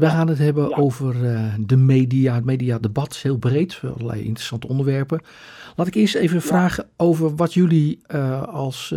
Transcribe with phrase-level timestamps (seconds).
[0.00, 1.14] We gaan het hebben over
[1.66, 5.20] de media, het mediadebat, heel breed, allerlei interessante onderwerpen.
[5.76, 8.06] Laat ik eerst even vragen over wat jullie
[8.46, 8.94] als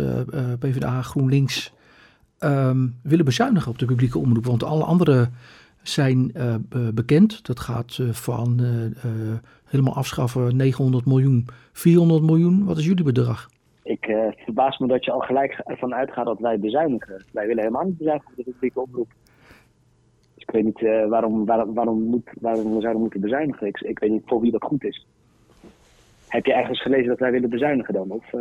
[0.58, 1.72] PvdA GroenLinks
[2.40, 4.44] um, willen bezuinigen op de publieke omroep.
[4.44, 5.28] Want alle andere
[5.82, 6.32] zijn
[6.94, 7.46] bekend.
[7.46, 8.60] Dat gaat van
[9.64, 12.64] helemaal afschaffen 900 miljoen, 400 miljoen.
[12.64, 13.48] Wat is jullie bedrag?
[13.82, 17.24] Ik verbaas me dat je al gelijk ervan uitgaat dat wij bezuinigen.
[17.32, 19.12] Wij willen helemaal niet bezuinigen op de publieke omroep.
[20.46, 23.66] Ik weet niet waarom, waarom, waarom, moet, waarom we zouden moeten bezuinigen.
[23.66, 25.06] Ik, ik, weet niet voor wie dat goed is.
[26.28, 28.10] Heb je ergens gelezen dat wij willen bezuinigen dan?
[28.10, 28.32] Of,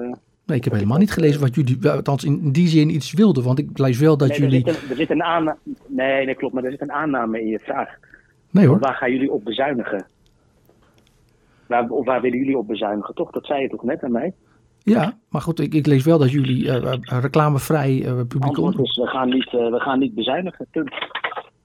[0.45, 3.59] Nee, ik heb helemaal niet gelezen wat jullie, althans in die zin iets wilden, want
[3.59, 4.66] ik lees wel dat nee, jullie...
[4.66, 5.57] Er zit, een, er zit een aanname,
[5.88, 7.89] nee, nee, klopt, maar er zit een aanname in je vraag.
[8.51, 8.79] Nee hoor.
[8.79, 10.05] Waar gaan jullie op bezuinigen?
[11.67, 13.31] Waar, of waar willen jullie op bezuinigen, toch?
[13.31, 14.34] Dat zei je toch net aan mij?
[14.77, 18.88] Ja, maar goed, ik, ik lees wel dat jullie uh, reclamevrij publiek omroep...
[18.95, 20.67] we gaan niet, we gaan niet bezuinigen,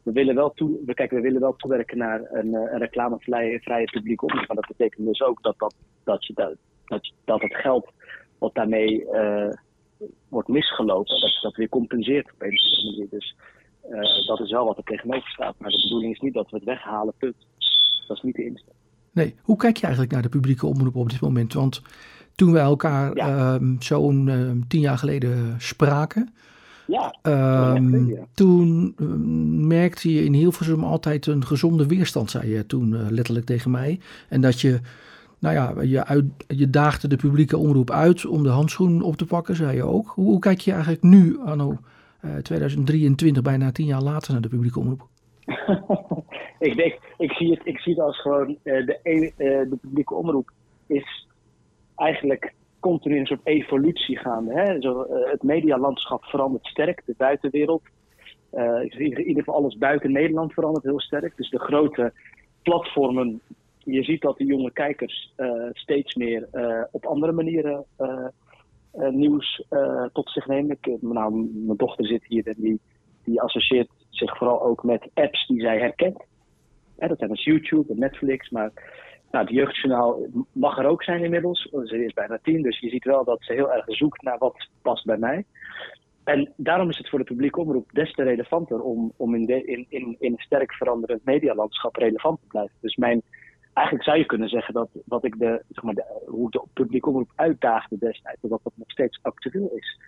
[0.08, 3.84] We willen wel, toe, we, kijk, we willen wel toewerken naar een, een reclamevrije vrije
[3.84, 7.54] publieke omroep, maar dat betekent dus ook dat, dat, dat, je, dat, dat, dat het
[7.54, 7.90] geld
[8.38, 9.52] wat daarmee uh,
[10.28, 13.06] wordt misgelopen, dat je dat weer compenseert op een of andere manier.
[13.10, 13.36] Dus
[13.90, 15.54] uh, dat is wel wat er tegenover staat.
[15.58, 17.46] Maar de bedoeling is niet dat we het weghalen, punt.
[18.06, 18.74] Dat is niet de insteek.
[19.12, 21.52] Nee, hoe kijk je eigenlijk naar de publieke omroep op dit moment?
[21.52, 21.82] Want
[22.34, 23.58] toen wij elkaar ja.
[23.60, 26.34] uh, zo'n uh, tien jaar geleden spraken,
[26.88, 27.14] ja,
[27.74, 28.26] um, ja.
[28.34, 28.94] toen
[29.66, 34.00] merkte je in Hilversum altijd een gezonde weerstand, zei je toen letterlijk tegen mij.
[34.28, 34.80] En dat je
[35.38, 39.26] nou ja, je, uit, je daagde de publieke omroep uit om de handschoen op te
[39.26, 40.06] pakken, zei je ook.
[40.08, 41.76] Hoe, hoe kijk je eigenlijk nu, anno
[42.24, 45.06] uh, 2023, bijna tien jaar later, naar de publieke omroep?
[46.68, 48.98] ik, denk, ik, zie het, ik zie het als gewoon, uh, de,
[49.36, 50.50] uh, de publieke omroep
[50.86, 51.26] is
[51.96, 54.52] eigenlijk continu een soort evolutie gaande.
[54.52, 54.80] Hè?
[54.80, 57.82] Zo, het medialandschap verandert sterk, de buitenwereld.
[58.50, 61.36] in ieder geval alles buiten Nederland verandert heel sterk.
[61.36, 62.12] Dus de grote
[62.62, 63.40] platformen
[63.84, 66.48] je ziet dat de jonge kijkers uh, steeds meer
[66.90, 67.84] op andere manieren
[69.10, 69.64] nieuws
[70.12, 70.76] tot zich nemen.
[70.80, 72.80] Ik, nou, mijn dochter zit hier en die,
[73.24, 76.24] die associeert zich vooral ook met apps die zij herkent.
[76.96, 78.72] dat zijn dus YouTube en Netflix, maar
[79.30, 81.62] nou, het jeugdjournaal mag er ook zijn inmiddels.
[81.62, 84.68] Ze is bijna tien, dus je ziet wel dat ze heel erg zoekt naar wat
[84.82, 85.44] past bij mij.
[86.24, 89.64] En daarom is het voor de publieke omroep des te relevanter om, om in, de,
[89.64, 92.74] in, in, in een sterk veranderend medialandschap relevant te blijven.
[92.80, 93.22] Dus mijn
[93.72, 97.32] eigenlijk zou je kunnen zeggen dat wat ik de, zeg maar, hoe de publieke omroep
[97.34, 99.98] uitdaagde destijds, dat dat nog steeds actueel is.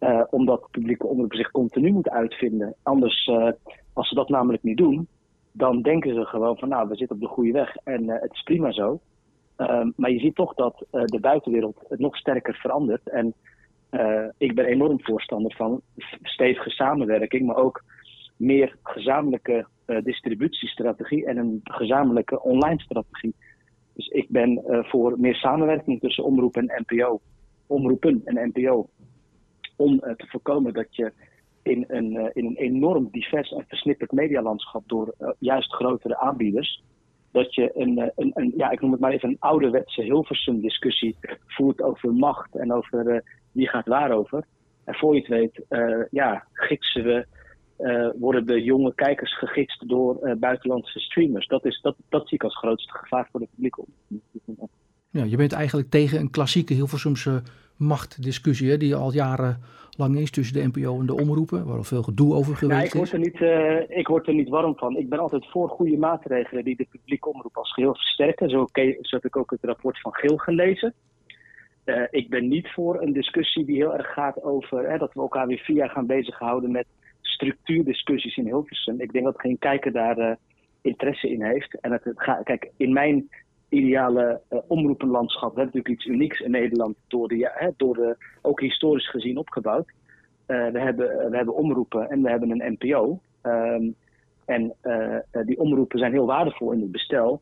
[0.00, 2.74] Uh, omdat de publieke omroep zich continu moet uitvinden.
[2.82, 3.50] Anders, uh,
[3.92, 5.08] als ze dat namelijk niet doen,
[5.52, 8.32] dan denken ze gewoon van nou, we zitten op de goede weg en uh, het
[8.32, 9.00] is prima zo.
[9.56, 13.08] Ehm, maar je ziet toch dat de buitenwereld het nog sterker verandert.
[13.08, 13.34] En
[14.38, 15.80] ik ben enorm voorstander van
[16.22, 17.84] stevige samenwerking, maar ook
[18.36, 19.66] meer gezamenlijke
[20.02, 23.34] distributiestrategie en een gezamenlijke online strategie.
[23.94, 27.20] Dus ik ben voor meer samenwerking tussen omroep en NPO,
[27.66, 28.88] omroepen en NPO.
[29.76, 31.12] Om te voorkomen dat je
[31.62, 36.82] in een, in een enorm divers en versnipperd medialandschap door juist grotere aanbieders,
[37.30, 41.16] dat je een, een, een, ja, ik noem het maar even een ouderwetse Hilversum discussie
[41.46, 44.44] voert over macht en over wie gaat waarover.
[44.84, 45.64] En voor je het weet,
[46.10, 47.26] ja, gidsen we
[48.18, 51.46] worden de jonge kijkers gegidst door buitenlandse streamers.
[51.46, 53.84] Dat, is, dat, dat zie ik als grootste gevaar voor de publieke
[55.10, 57.42] Ja, je bent eigenlijk tegen een klassieke Hilversumse
[57.82, 62.02] machtdiscussie hè, die al jarenlang is tussen de NPO en de omroepen, waar al veel
[62.02, 64.96] gedoe over geweest ik word er niet, uh, ik word er niet warm van.
[64.96, 68.50] Ik ben altijd voor goede maatregelen die de publieke omroep als geheel versterken.
[68.50, 68.66] Zo,
[69.00, 70.94] zo heb ik ook het rapport van Geel gelezen.
[71.84, 75.20] Uh, ik ben niet voor een discussie die heel erg gaat over hè, dat we
[75.20, 76.86] elkaar weer vier jaar gaan bezighouden met
[77.20, 79.00] structuurdiscussies in Hilversum.
[79.00, 80.32] Ik denk dat geen kijker daar uh,
[80.80, 81.80] interesse in heeft.
[81.80, 82.02] En het,
[82.44, 83.28] kijk, in mijn
[83.72, 88.16] ideale uh, omroepenlandschap, we hebben natuurlijk iets unieks in Nederland, door de, ja, hè, door
[88.42, 89.88] ook historisch gezien opgebouwd.
[90.46, 93.20] Uh, we, hebben, we hebben omroepen en we hebben een NPO.
[93.42, 93.94] Um,
[94.44, 94.74] en
[95.46, 97.40] die omroepen zijn heel waardevol in het bestel.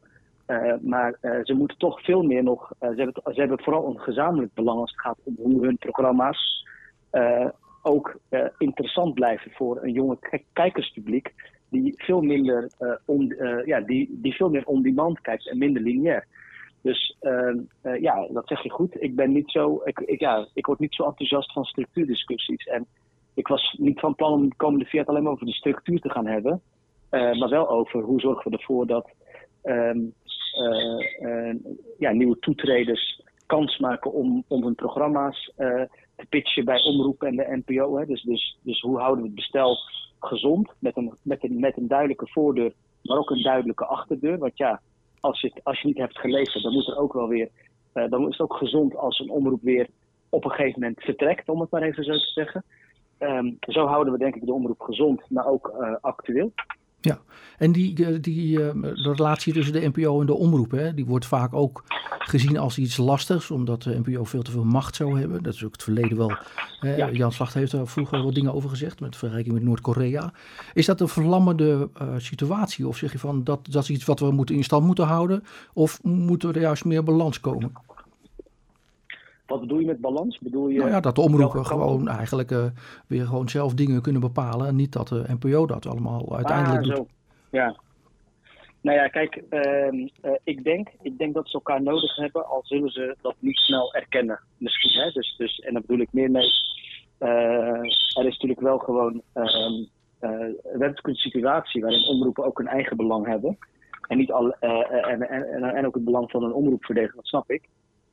[0.81, 2.73] maar ze moeten toch veel meer nog.
[2.81, 6.67] ze, hebben, ze hebben vooral een gezamenlijk belang als het gaat om hoe hun programma's
[7.83, 8.19] ook
[8.59, 10.19] interessant blijven voor een jonge
[10.53, 11.35] kijkerspubliek.
[11.71, 15.83] Die veel minder, uh, on, uh, ja, die, die veel meer on-demand kijkt en minder
[15.83, 16.27] lineair.
[16.83, 17.17] Dus
[18.01, 19.03] ja, dat zeg je goed.
[19.03, 22.65] Ik ben niet zo, ik, ik, ja, ik word niet zo enthousiast van structuurdiscussies.
[22.65, 22.87] En
[23.35, 26.11] ik was niet van plan om de komende vier alleen maar over de structuur te
[26.11, 26.61] gaan hebben.
[27.11, 29.11] maar wel over hoe zorgen we ervoor dat
[29.63, 30.15] um,
[31.99, 35.53] ja, nieuwe toetreders kans maken om, om hun programma's
[36.21, 37.97] te pitchen bij omroep en de NPO.
[37.97, 38.07] Hè.
[38.07, 39.77] Dus, dus, dus hoe houden we het bestel
[40.19, 42.73] gezond met een, met een, met een duidelijke voordeur
[43.03, 44.39] maar ook een duidelijke achterdeur.
[44.39, 44.81] Want ja,
[45.21, 47.49] als je, als je niet hebt gelezen, dan moet er ook wel weer.
[47.93, 49.89] dan is het ook gezond als een omroep weer
[50.29, 52.65] op een gegeven moment vertrekt, om het maar even zo te zeggen.
[53.19, 55.69] Ehm, zo houden we denk ik de omroep gezond, maar ook
[56.01, 56.53] actueel.
[57.01, 57.21] Ja,
[57.59, 61.27] en die, eh, die de relatie tussen de NPO en de omroep, hè, die wordt
[61.27, 61.85] vaak ook
[62.19, 65.43] gezien als iets lastigs, omdat de NPO veel te veel macht zou hebben.
[65.43, 66.33] Dat is ook het verleden wel.
[67.13, 70.33] Jan Slacht heeft daar vroeger wel dingen over gezegd, met vergelijking met Noord-Korea.
[70.75, 72.89] Is dat een verlammende uh, situatie?
[72.89, 75.45] Of zeg je van dat, dat is iets wat we moeten in stand moeten houden?
[75.73, 77.73] Of moet er juist meer balans komen?
[79.51, 80.39] Wat bedoel je met balans?
[80.39, 82.65] Bedoel je nou ja, dat de omroepen gewoon eigenlijk uh,
[83.07, 84.67] weer gewoon zelf dingen kunnen bepalen.
[84.67, 87.09] En niet dat de NPO dat allemaal uiteindelijk ah, doet.
[87.51, 87.77] Ja.
[88.81, 92.61] Nou ja, kijk, uh, uh, ik, denk, ik denk dat ze elkaar nodig hebben, al
[92.65, 94.41] zullen ze dat niet snel erkennen.
[94.59, 95.11] Misschien, hè?
[95.11, 96.51] Dus, dus, en daar bedoel ik meer mee.
[97.21, 97.29] Uh,
[98.19, 99.23] er is natuurlijk wel gewoon.
[99.33, 99.85] Ehm,
[100.21, 103.59] we hebben een situatie waarin omroepen ook een eigen belang hebben.
[104.09, 107.51] En, niet al, en, en, en, ook het belang van een omroep verdedigen, dat snap
[107.51, 107.69] ik.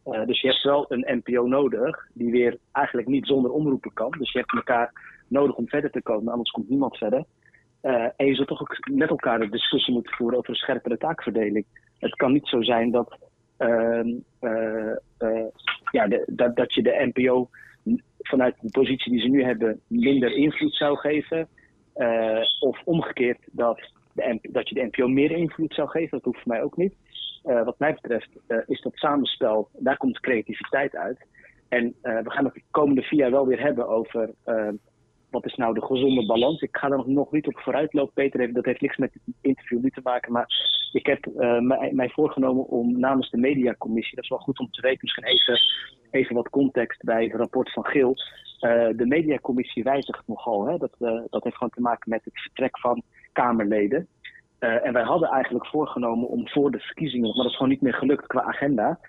[0.07, 4.11] Uh, dus je hebt wel een NPO nodig die weer eigenlijk niet zonder omroepen kan.
[4.17, 4.91] Dus je hebt elkaar
[5.27, 7.25] nodig om verder te komen, anders komt niemand verder.
[7.81, 10.97] Uh, en je zult toch ook met elkaar de discussie moeten voeren over een scherpere
[10.97, 11.65] taakverdeling.
[11.99, 13.17] Het kan niet zo zijn dat,
[13.59, 14.15] uh,
[15.91, 17.49] ja, de, dat, dat je de NPO
[18.19, 21.47] vanuit de positie die ze nu hebben minder invloed zou geven.
[22.59, 26.09] of omgekeerd dat, de, dat je de NPO meer invloed zou geven.
[26.09, 26.93] Dat hoeft voor mij ook niet.
[27.45, 31.25] Uh, wat mij betreft uh, is dat samenspel, daar komt creativiteit uit.
[31.69, 34.29] En uh, we gaan het de komende vier jaar wel weer hebben over
[35.29, 36.61] wat is nou de gezonde balans.
[36.61, 38.53] Ik ga er nog niet op vooruit lopen, Peter.
[38.53, 40.31] Dat heeft niks met het interview nu te maken.
[40.31, 40.47] Maar
[40.91, 41.25] ik heb
[41.91, 45.59] mij, voorgenomen om namens de mediacommissie, dat is wel goed om te weten, misschien even,
[46.11, 48.15] even wat context bij het rapport van Geel.
[48.95, 50.67] de mediacommissie wijzigt nogal.
[50.67, 50.77] Hè?
[50.77, 50.95] Dat,
[51.29, 53.03] dat heeft gewoon te maken met het vertrek van
[53.33, 54.07] Kamerleden.
[54.59, 57.81] Uh, en wij hadden eigenlijk voorgenomen om voor de verkiezingen, maar dat is gewoon niet
[57.81, 58.99] meer gelukt qua agenda,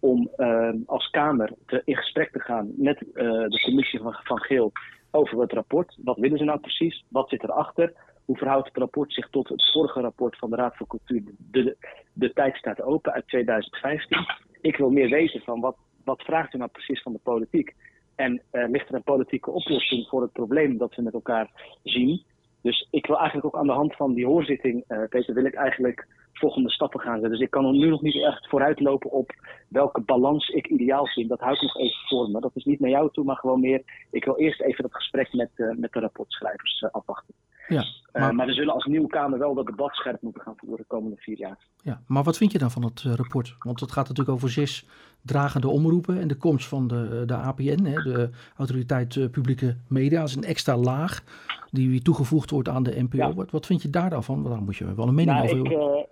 [0.00, 3.14] om uh, als Kamer te, in gesprek te gaan met uh,
[3.48, 4.72] de commissie van, van Geel
[5.10, 5.96] over het rapport.
[6.04, 7.04] Wat willen ze nou precies?
[7.08, 7.92] Wat zit erachter?
[8.24, 11.22] Hoe verhoudt het rapport zich tot het vorige rapport van de Raad voor Cultuur?
[11.24, 11.76] De, de,
[12.12, 14.26] de tijd staat open uit 2015.
[14.60, 17.74] Ik wil meer weten van wat, wat vraagt u nou precies van de politiek?
[18.14, 21.50] En ligt er een politieke oplossing voor het probleem dat we met elkaar
[21.82, 22.22] zien?
[22.66, 25.54] Dus ik wil eigenlijk ook aan de hand van die hoorzitting, uh, Peter, wil ik
[25.54, 27.30] eigenlijk volgende stappen gaan zetten.
[27.30, 29.30] Dus ik kan nu nog niet echt vooruitlopen op
[29.68, 31.28] welke balans ik ideaal vind.
[31.28, 32.40] Dat hou ik nog even voor me.
[32.40, 33.82] Dat is niet naar jou toe, maar gewoon meer.
[34.10, 37.34] Ik wil eerst even dat gesprek met, uh, met de rapportschrijvers uh, afwachten.
[37.68, 38.34] Ja, maar...
[38.34, 38.46] maar...
[38.46, 41.38] we zullen als nieuwe Kamer wel dat debat scherp moeten gaan voeren de komende vier
[41.38, 41.58] jaar.
[41.82, 43.56] Ja, maar wat vind je dan van het rapport?
[43.58, 44.86] Want het gaat natuurlijk over zes
[45.22, 50.34] dragende omroepen en de komst van de, de APN, hè, de Autoriteit Publieke Media, is
[50.34, 51.22] een extra laag
[51.70, 53.32] die toegevoegd wordt aan de NPO.
[53.32, 54.42] Wat, wat vind je daar dan van?
[54.42, 56.06] Want daar moet je wel een mening nou, over hebben.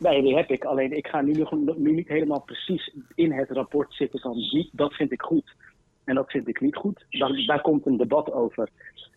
[0.00, 0.64] Nee, die heb ik.
[0.64, 4.36] Alleen ik ga nu, nog, nu niet helemaal precies in het rapport zitten van
[4.72, 5.54] dat vind ik goed
[6.04, 7.04] en dat vind ik niet goed.
[7.10, 8.68] Daar, daar komt een debat over.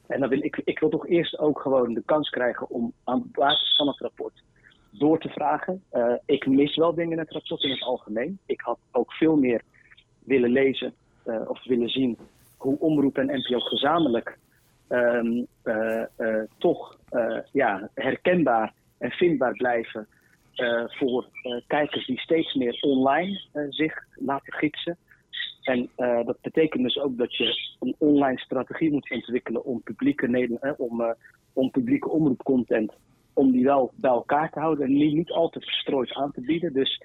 [0.07, 3.29] En dan wil ik, ik wil toch eerst ook gewoon de kans krijgen om aan
[3.31, 4.43] basis van het rapport
[4.91, 5.83] door te vragen.
[5.93, 8.39] Uh, ik mis wel dingen in het rapport in het algemeen.
[8.45, 9.61] Ik had ook veel meer
[10.23, 10.93] willen lezen
[11.25, 12.17] uh, of willen zien
[12.57, 14.37] hoe omroep en NPO gezamenlijk
[14.89, 15.47] um,
[16.57, 16.97] toch
[17.51, 20.07] ja, herkenbaar en vindbaar blijven
[20.87, 21.25] voor
[21.67, 24.97] kijkers die steeds meer online zich laten gidsen.
[25.63, 25.89] En
[26.25, 31.15] dat betekent dus ook dat je een online strategie moet ontwikkelen om publieke, om,
[31.53, 32.93] om publieke omroepcontent
[33.33, 36.41] om die wel bij elkaar te houden en niet, niet al te verstrooid aan te
[36.41, 36.73] bieden.
[36.73, 37.01] Dus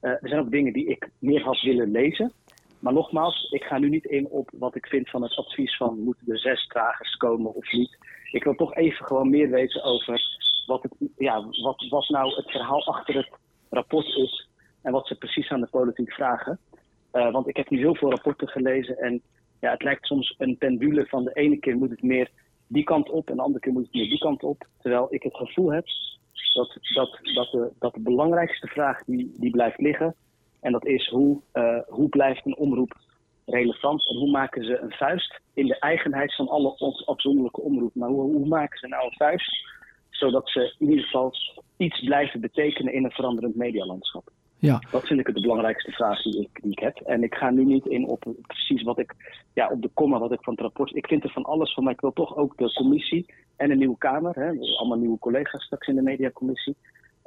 [0.00, 2.32] er zijn ook dingen die ik meer had willen lezen.
[2.78, 5.98] Maar nogmaals, ik ga nu niet in op wat ik vind van het advies van
[5.98, 7.98] moeten er zes dragers komen of niet.
[8.32, 10.22] Ik wil toch even gewoon meer weten over
[10.66, 13.28] wat, het, ja, wat, wat nou het verhaal achter het
[13.70, 14.48] rapport is
[14.82, 16.58] en wat ze precies aan de politiek vragen.
[17.12, 19.22] Uh, want ik heb nu heel veel rapporten gelezen en
[19.60, 22.30] ja, het lijkt soms een pendule van de ene keer moet het meer
[22.66, 24.66] die kant op en de andere keer moet het meer die kant op.
[24.80, 25.84] Terwijl ik het gevoel heb
[26.52, 30.14] dat, dat, dat, de, dat de belangrijkste vraag die, die blijft liggen,
[30.60, 32.96] en dat is hoe, uh, hoe blijft een omroep
[33.46, 38.00] relevant en hoe maken ze een vuist in de eigenheid van alle afzonderlijke omroepen.
[38.00, 39.70] Maar hoe, hoe maken ze nou een vuist
[40.10, 41.32] zodat ze in ieder geval
[41.76, 44.30] iets blijven betekenen in een veranderend medialandschap?
[44.68, 44.82] Ja.
[44.90, 46.96] Dat vind ik de belangrijkste vraag die ik, die ik heb.
[46.96, 49.14] En ik ga nu niet in op precies wat ik,
[49.52, 50.94] ja, op de komma wat ik van het rapport.
[50.94, 53.26] Ik vind er van alles van, maar ik wil toch ook de commissie
[53.56, 56.76] en een nieuwe Kamer, hè, allemaal nieuwe collega's straks in de mediacommissie,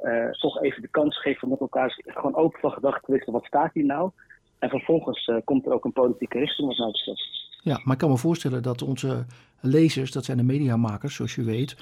[0.00, 3.34] uh, toch even de kans geven om met elkaar gewoon open van gedachten te wisselen.
[3.34, 4.10] Wat staat hier nou?
[4.58, 7.45] En vervolgens uh, komt er ook een politieke richting wat betreft.
[7.66, 9.24] Ja, maar ik kan me voorstellen dat onze
[9.60, 11.76] lezers, dat zijn de mediamakers zoals je weet,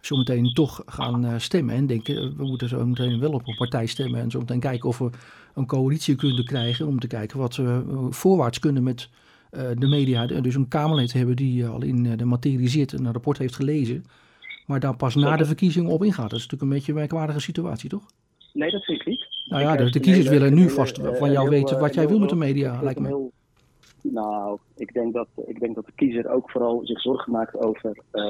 [0.00, 4.20] zometeen toch gaan stemmen en denken, we moeten zo meteen wel op een partij stemmen
[4.20, 5.10] en zo meteen kijken of we
[5.54, 9.08] een coalitie kunnen krijgen om te kijken wat we voorwaarts kunnen met
[9.50, 10.26] de media.
[10.26, 14.04] Dus een Kamerlid hebben die al in de materie zit en een rapport heeft gelezen,
[14.66, 16.30] maar daar pas na de verkiezingen op ingaat.
[16.30, 18.06] Dat is natuurlijk een beetje een merkwaardige situatie, toch?
[18.52, 19.26] Nee, dat vind ik niet.
[19.48, 22.28] Nou ja, de, de kiezers willen nu vast van jou weten wat jij wil met
[22.28, 23.30] de media, lijkt me.
[24.02, 27.98] Nou, ik denk, dat, ik denk dat de kiezer ook vooral zich zorgen maakt over
[28.12, 28.24] uh,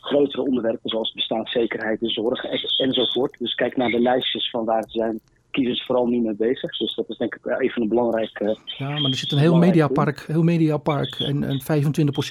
[0.00, 2.44] grotere onderwerpen zoals bestaanszekerheid, de zorg
[2.76, 3.36] enzovoort.
[3.38, 6.76] Dus kijk naar de lijstjes van waar zijn kiezers vooral niet mee bezig.
[6.76, 8.40] Dus dat is denk ik even een belangrijk.
[8.40, 11.64] Uh, ja, maar er zit een heel mediapark, heel mediapark en, en 25%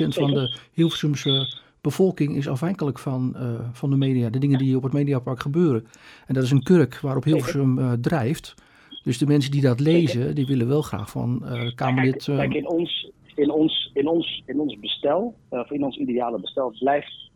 [0.08, 3.42] van de Hilversumse bevolking is afhankelijk van, uh,
[3.72, 5.88] van de media, de dingen die op het mediapark gebeuren.
[6.28, 8.54] En dat is een kurk waarop Hilversum drijft.
[9.06, 12.24] Dus de mensen die dat lezen, die willen wel graag van uh, Kamerlid...
[12.24, 16.40] Kijk, kijk, in, ons, in, ons, in, ons, in ons bestel, of in ons ideale
[16.40, 17.30] bestel, blijft,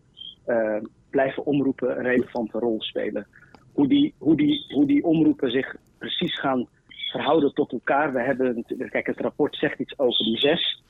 [1.10, 3.28] blijven omroepen een relevante rol spelen.
[3.74, 6.68] Hoe die, hoe, die, hoe die omroepen zich precies gaan
[7.12, 8.14] verhouden tot elkaar.
[8.14, 10.82] We hebben, kijk, het rapport zegt iets over die zes.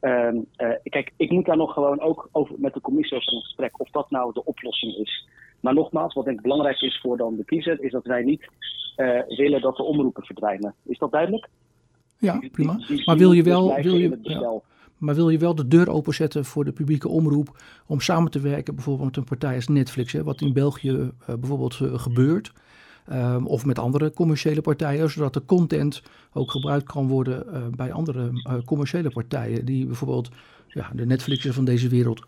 [0.00, 3.40] Um, uh, kijk, ik moet daar nog gewoon ook over, met de commissie over een
[3.40, 5.28] gesprek of dat nou de oplossing is.
[5.60, 8.48] Maar nogmaals, wat denk ik belangrijk is voor dan de kiezer, is dat wij niet
[9.28, 10.74] willen dat de omroepen verdwijnen.
[10.82, 11.48] Is dat duidelijk?
[12.18, 12.80] Ja, prima.
[13.04, 14.60] maar wil je wel, wil je, ja,
[14.98, 18.74] maar wil je wel de deur openzetten voor de publieke omroep om samen te werken,
[18.74, 22.52] bijvoorbeeld met een partij als Netflix, hè, wat in België uh, bijvoorbeeld gebeurt?
[23.12, 26.02] Um, of met andere commerciële partijen, zodat de content
[26.32, 28.30] ook gebruikt kan worden uh, bij andere
[28.64, 30.30] commerciële partijen, die bijvoorbeeld
[30.68, 32.24] ja, de Netflixers van deze wereld.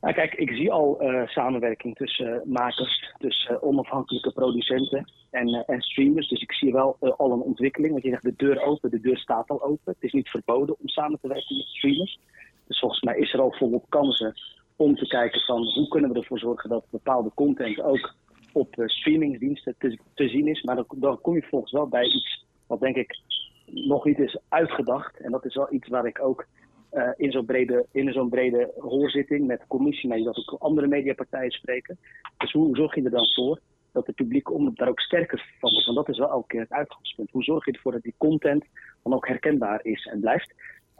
[0.00, 6.28] Nou, kijk, ik zie al uh, samenwerking tussen makers, tussen onafhankelijke producenten en, en, streamers.
[6.28, 7.92] Dus ik zie wel al een ontwikkeling.
[7.92, 9.92] Want je zegt de deur open, de deur staat al open.
[9.92, 12.18] Het is niet verboden om samen te werken met streamers.
[12.66, 14.34] Dus volgens mij is er al volop kansen
[14.76, 18.14] om te kijken van hoe kunnen we ervoor zorgen dat bepaalde content ook
[18.52, 20.62] op streamingsdiensten te, te, zien is.
[20.62, 23.18] Maar dan, kom je volgens wel bij iets wat denk ik
[23.66, 25.20] nog niet is uitgedacht.
[25.20, 26.46] En dat is wel iets waar ik ook
[26.92, 29.64] uh, in zo'n brede, in zo'n brede hoorzitting met
[30.02, 31.98] maar dat ook andere mediapartijen spreken.
[32.36, 33.60] Dus hoe zorg je er dan voor
[33.92, 35.86] dat de publieke omroep daar ook sterker van wordt?
[35.86, 37.30] Want dat is wel elke keer het uitgangspunt.
[37.30, 38.64] Hoe zorg je ervoor dat die content
[39.02, 40.54] dan ook herkenbaar is en blijft?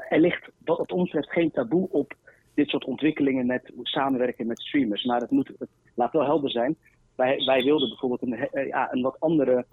[0.09, 2.14] Er ligt wat ons betreft geen taboe op
[2.54, 5.04] dit soort ontwikkelingen met samenwerken met streamers.
[5.04, 6.76] Maar het, moet, het laat wel helder zijn
[7.20, 9.64] wij, wij wilden bijvoorbeeld een, eh, ja, een wat andere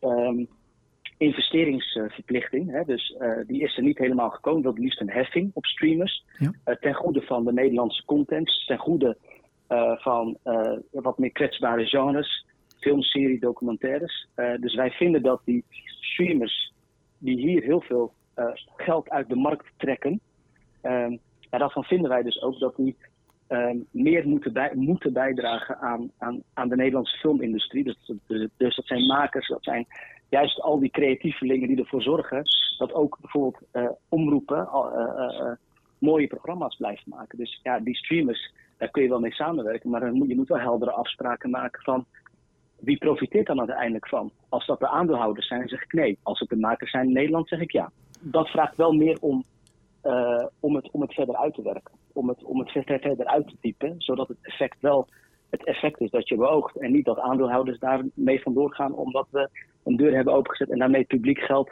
[0.00, 0.48] um,
[1.18, 2.70] investeringsverplichting.
[2.70, 2.84] Hè?
[2.84, 4.62] Dus uh, die is er niet helemaal gekomen.
[4.62, 6.24] Wilden liefst een heffing op streamers.
[6.38, 6.52] Ja.
[6.64, 8.64] Uh, ten goede van de Nederlandse content.
[8.66, 9.16] Ten goede
[9.68, 10.38] uh, van
[10.90, 12.46] wat meer kwetsbare genres.
[12.80, 14.28] Filmserie, documentaires.
[14.60, 15.64] dus wij vinden dat die
[16.00, 16.72] streamers
[17.18, 18.12] die hier heel veel
[18.76, 20.20] geld uit de markt trekken.
[20.80, 21.16] Ehm,
[21.50, 22.96] daarvan vinden wij dus ook dat die
[23.48, 27.84] um, meer moeten, bij, moeten bijdragen aan, aan, aan de Nederlandse filmindustrie.
[27.84, 28.12] Dus,
[28.56, 29.86] dus, dat zijn makers, dat zijn
[30.28, 32.42] juist al die creatievelingen die ervoor zorgen
[32.78, 35.52] dat ook bijvoorbeeld uh, omroepen uh, uh,
[35.98, 37.38] mooie programma's blijven maken.
[37.38, 40.92] Dus ja, die streamers, daar kun je wel mee samenwerken, maar je moet wel heldere
[40.92, 42.04] afspraken maken van
[42.78, 44.30] wie profiteert dan uiteindelijk van?
[44.48, 46.18] Als dat de aandeelhouders zijn, zeg ik nee.
[46.22, 47.90] Als het de makers zijn in Nederland, zeg ik ja.
[48.20, 49.44] Dat vraagt wel meer om
[50.60, 51.94] om, het, om het verder uit te werken.
[52.12, 55.08] Om het, om het verder uit te typen, zodat het effect wel
[55.50, 56.76] het effect is dat je beoogt.
[56.76, 59.50] En niet dat aandeelhouders daarmee vandoor gaan omdat we
[59.84, 61.70] een deur hebben opengezet en daarmee publiek geld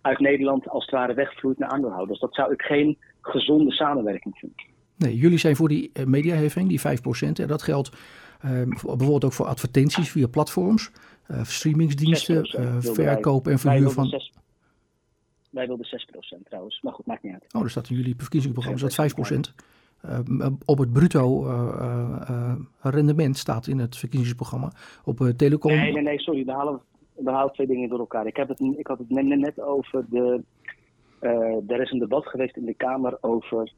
[0.00, 2.20] uit Nederland als het ware wegvloeit naar aandeelhouders.
[2.20, 4.64] Dat zou ik geen gezonde samenwerking vinden.
[4.96, 7.42] Nee, jullie zijn voor die eh, mediaheffing, die 5%.
[7.42, 7.90] En dat geldt
[8.44, 10.90] uh, bijvoorbeeld ook voor advertenties via platforms,
[11.30, 14.20] uh, streamingsdiensten, uh, verkoop en verhuur van.
[15.50, 15.86] Wij wilden
[16.38, 17.44] 6% trouwens, maar goed, maakt niet uit.
[17.54, 19.54] Oh, er staat in jullie verkiezingsprogramma dat 5%.
[20.04, 24.72] Uh, op het bruto uh, uh, rendement staat in het verkiezingsprogramma.
[25.04, 25.72] Op telecom.
[25.72, 26.44] Nee, nee, nee, sorry.
[26.44, 26.80] We halen,
[27.16, 28.26] we halen twee dingen door elkaar.
[28.26, 30.42] Ik, heb het, ik had het net, net over de.
[31.66, 33.72] er is een debat geweest in de Kamer over.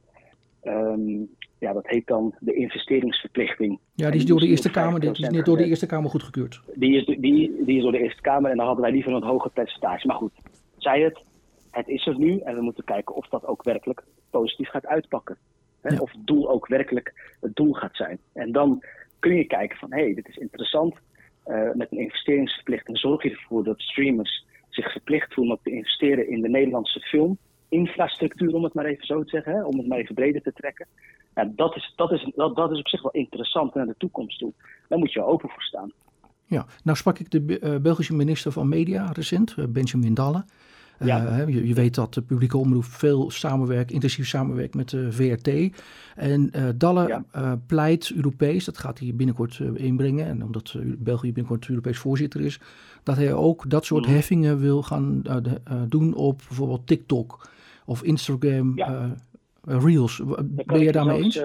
[0.63, 3.79] Um, ja, dat heet dan de investeringsverplichting.
[3.95, 6.61] Ja, die is door de Eerste Kamer, die is net door de Eerste Kamer goedgekeurd.
[6.75, 9.23] Die is, die, die is door de Eerste Kamer en dan hadden wij liever een
[9.23, 10.07] hoger percentage.
[10.07, 10.33] Maar goed,
[10.77, 11.19] zij het,
[11.71, 15.37] het is er nu en we moeten kijken of dat ook werkelijk positief gaat uitpakken.
[15.81, 15.99] Hè?
[15.99, 18.19] Of het doel ook werkelijk het doel gaat zijn.
[18.33, 18.83] En dan
[19.19, 20.95] kun je kijken van hé, hey, dit is interessant.
[21.49, 26.29] Uh, met een investeringsverplichting zorg je ervoor dat streamers zich verplicht voelen om te investeren
[26.29, 29.65] in de Nederlandse filminfrastructuur, om het maar even zo te zeggen, hè?
[29.65, 30.87] om het maar even breder te trekken.
[31.35, 34.39] Ja, dat, is, dat, is, dat, dat is op zich wel interessant naar de toekomst
[34.39, 34.53] toe.
[34.89, 35.93] Daar moet je open voor staan.
[36.45, 40.45] Ja, nou sprak ik de uh, Belgische minister van Media recent, uh, Benjamin Dalle.
[40.99, 41.45] Ja.
[41.47, 45.73] Je, je, weet dat de publieke omroep veel samenwerkt, intensief samenwerkt met de VRT.
[46.17, 47.23] En Dalle
[47.67, 50.27] pleit Europees, dat gaat hij binnenkort inbrengen.
[50.27, 52.61] En omdat België binnenkort Europees voorzitter is,
[53.03, 54.15] dat hij ook dat soort mhm.
[54.15, 55.23] heffingen wil gaan
[55.89, 57.49] doen op bijvoorbeeld TikTok
[57.85, 58.75] of Instagram.
[59.63, 60.23] Reels.
[60.67, 61.41] Ben je daarmee eens?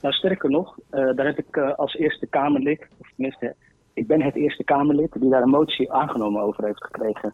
[0.00, 3.54] Nou, sterker nog, uh, daar heb ik uh, als Eerste Kamerlid, of tenminste,
[3.92, 7.32] ik ben het Eerste Kamerlid die daar een motie aangenomen over heeft gekregen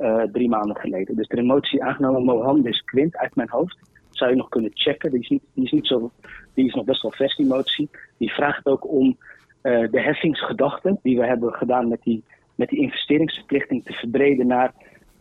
[0.00, 1.16] uh, drie maanden geleden.
[1.16, 3.78] Dus de motie aangenomen Mohammed Quint uit mijn hoofd.
[4.10, 5.10] Zou je nog kunnen checken.
[5.10, 6.10] Die is, niet, die is, zo,
[6.54, 7.90] die is nog best wel vers, die motie.
[8.18, 9.16] Die vraagt ook om
[9.62, 14.72] de heffingsgedachten die we hebben gedaan met die, met die investeringsverplichting te verbreden naar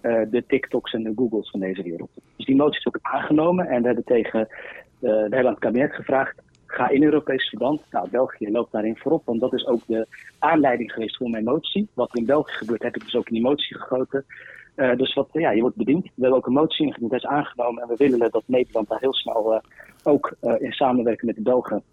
[0.01, 2.09] de TikToks en de Googles van deze wereld.
[2.35, 4.47] Dus die motie is ook aangenomen en we hebben tegen
[4.99, 7.81] we hebben aan het kabinet gevraagd ga in Europees verband.
[7.91, 10.07] Nou, België loopt daarin voorop, want dat is ook de
[10.39, 11.87] aanleiding geweest voor mijn motie.
[11.93, 14.25] Wat in België gebeurt, heb ik dus ook in die motie gegoten.
[14.79, 16.03] Uh, dus wat, ja, je wordt bediend.
[16.03, 17.81] We hebben ook een motie ingediend, dat is aangenomen.
[17.81, 19.59] En we willen dat Nederland daar heel snel uh,
[20.03, 21.83] ook uh, in samenwerking met de Belgen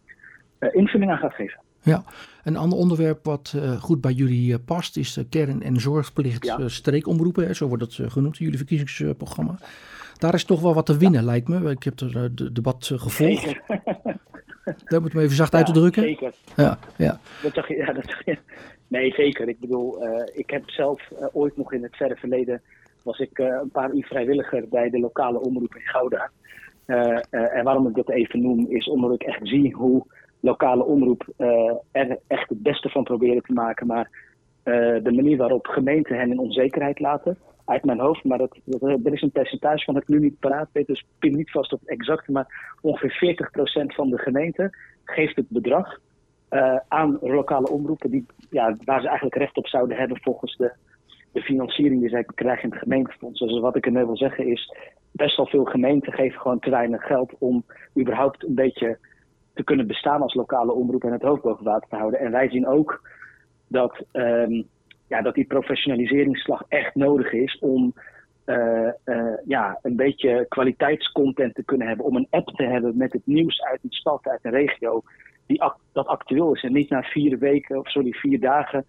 [0.73, 1.61] invulling aan gaat geven.
[1.83, 2.05] Ja,
[2.45, 6.69] een ander onderwerp wat goed bij jullie past is kern- en zorgplicht ja.
[6.69, 7.47] streekomroepen.
[7.47, 9.59] Hè, zo wordt het genoemd in jullie verkiezingsprogramma.
[10.19, 11.71] Daar is toch wel wat te winnen, lijkt me.
[11.71, 13.55] Ik heb het debat gevolgd.
[14.85, 16.03] Dat moet me even zacht uit te drukken.
[16.03, 16.35] Zeker.
[16.57, 17.21] Ja, ja.
[17.43, 18.39] Dat zag je, ja, dat zag je.
[18.89, 19.49] Nee, zeker.
[19.49, 22.63] Ik bedoel, uh, ik heb zelf uh, ooit nog in het verre verleden
[23.07, 26.31] was ik uh, een paar uur vrijwilliger bij de lokale omroep in Gouda.
[27.31, 30.05] en waarom ik dat even noem, is omdat ik echt zie hoe
[30.41, 31.25] lokale omroep
[31.93, 33.87] er echt het beste van proberen te maken.
[33.87, 34.11] Maar
[35.03, 39.13] de manier waarop gemeenten hen in onzekerheid laten, uit mijn hoofd, maar dat, dat, er
[39.13, 41.89] is een percentage van het nu niet paraat weet, dus pin niet vast op het
[41.89, 43.37] exacte, maar ongeveer
[43.93, 45.99] 40% van de gemeente geeft het bedrag
[46.89, 50.73] aan lokale omroepen die, ja, waar ze eigenlijk recht op zouden hebben volgens de,
[51.37, 53.41] de financiering die zij krijgen in het gemeentefonds.
[53.41, 54.75] Dus wat ik ermee wil zeggen is,
[55.11, 57.65] best wel veel gemeenten geven gewoon te weinig geld om
[57.99, 58.99] überhaupt een beetje
[59.55, 62.21] te kunnen bestaan als lokale omroep en het hoofd boven water te houden.
[62.21, 63.09] En wij zien ook
[63.69, 64.67] dat um,
[65.09, 67.95] ja, dat die professionaliseringsslag echt nodig is om
[68.47, 72.07] uh, uh, ja, een beetje kwaliteitscontent te kunnen hebben.
[72.07, 75.03] Om een app te hebben met het nieuws uit een stad, uit een regio,
[75.47, 76.63] die dat actueel is.
[76.63, 78.85] En niet na vier weken, of sorry, vier dagen,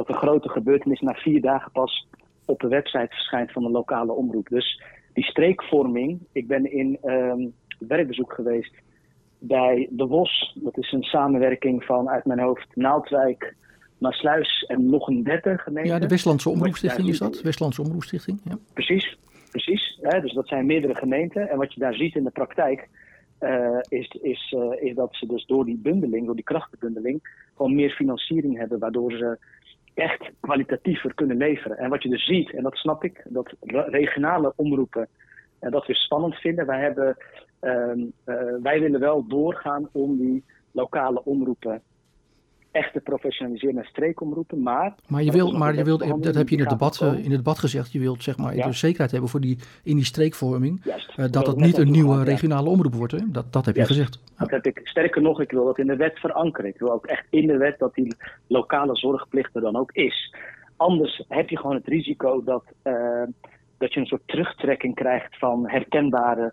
[0.00, 2.06] dat een grote gebeurtenis na vier dagen pas
[2.44, 4.48] op de website verschijnt van de lokale omroep.
[4.48, 4.82] Dus
[5.12, 8.74] die streekvorming, ik ben in um, werkbezoek geweest
[9.38, 10.56] bij De Wos.
[10.62, 13.54] Dat is een samenwerking van uit mijn hoofd Naaldwijk,
[13.98, 15.90] Maasluis en nog een derde gemeente.
[15.90, 17.40] Ja, de Westlandse Omroepstichting is dat?
[17.40, 18.58] Westlandse Omroepstichting, ja.
[18.72, 19.18] Precies,
[19.50, 19.98] precies.
[20.02, 21.48] Hè, dus dat zijn meerdere gemeenten.
[21.48, 22.88] En wat je daar ziet in de praktijk
[23.40, 27.74] uh, is, is, uh, is dat ze dus door die bundeling, door die krachtenbundeling, gewoon
[27.74, 29.38] meer financiering hebben, waardoor ze
[30.00, 31.78] echt kwalitatiever kunnen leveren.
[31.78, 33.54] En wat je dus ziet, en dat snap ik, dat
[33.86, 35.08] regionale omroepen
[35.60, 36.66] uh, dat weer spannend vinden.
[36.66, 37.16] Wij, hebben,
[37.60, 38.00] ehm,
[38.62, 41.82] wij willen wel doorgaan om die lokale omroepen
[42.70, 44.62] echt te professionaliseren naar streekomroepen.
[44.62, 47.30] Maar, maar je wilt, maar je wilt dat heb je in het, debat, uh, in
[47.30, 48.72] het debat gezegd, je wilt zeg maar ja.
[48.72, 52.94] zekerheid hebben voor die, in die streekvorming, uh, dat het niet een nieuwe regionale omroep
[52.94, 53.12] wordt.
[53.12, 53.18] Hè?
[53.26, 54.22] Dat, dat heb je gezegd.
[54.38, 56.70] Dat heb ik, sterker nog, ik wil dat in de wet verankeren.
[56.70, 58.14] Ik wil ook echt in de wet dat die
[58.46, 60.34] lokale zorgplicht er dan ook is.
[60.76, 63.22] Anders heb je gewoon het risico dat, uh,
[63.78, 66.52] dat je een soort terugtrekking krijgt van herkenbare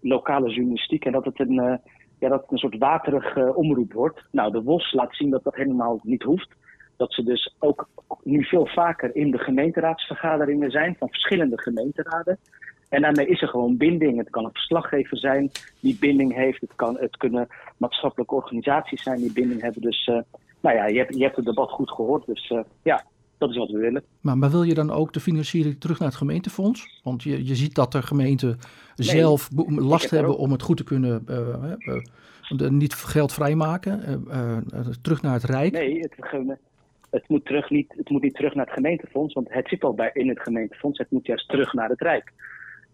[0.00, 1.04] lokale journalistiek.
[1.04, 1.80] En dat het een
[2.18, 4.22] ja, dat het een soort waterig uh, omroep wordt.
[4.30, 6.48] Nou, de WOS laat zien dat dat helemaal niet hoeft.
[6.96, 7.88] Dat ze dus ook
[8.22, 12.38] nu veel vaker in de gemeenteraadsvergaderingen zijn van verschillende gemeenteraden.
[12.88, 14.18] En daarmee is er gewoon binding.
[14.18, 15.50] Het kan een verslaggever zijn
[15.80, 16.60] die binding heeft.
[16.60, 19.82] Het, kan, het kunnen maatschappelijke organisaties zijn die binding hebben.
[19.82, 20.20] Dus uh,
[20.60, 22.26] nou ja, je hebt, je hebt het debat goed gehoord.
[22.26, 23.04] Dus uh, ja,
[23.38, 24.02] dat is wat we willen.
[24.20, 27.00] Maar, maar wil je dan ook de financiering terug naar het gemeentefonds?
[27.02, 28.58] Want je, je ziet dat de gemeenten
[28.94, 31.72] zelf last hebben om het goed te kunnen, uh,
[32.58, 34.24] uh, niet geld vrijmaken,
[35.02, 35.72] terug naar het Rijk.
[35.72, 36.14] Nee, het,
[37.10, 39.94] het, moet terug niet, het moet niet terug naar het gemeentefonds, want het zit al
[39.94, 40.98] bij, in het gemeentefonds.
[40.98, 42.32] Het moet juist terug naar het Rijk.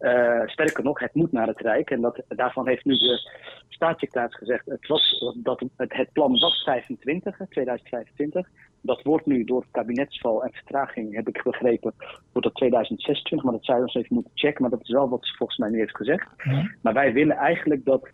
[0.01, 1.91] Uh, sterker nog, het moet naar het Rijk.
[1.91, 3.31] En dat, daarvan heeft nu de
[3.69, 8.49] staatssecretaris gezegd het was, dat het, het plan was 25, 2025.
[8.83, 11.95] Dat wordt nu door kabinetsval en vertraging, heb ik begrepen,
[12.33, 13.43] wordt dat 2026.
[13.43, 14.63] Maar dat zou je ons even moeten checken.
[14.63, 16.29] Maar dat is wel wat ze volgens mij nu heeft gezegd.
[16.83, 18.09] Maar wij willen eigenlijk dat,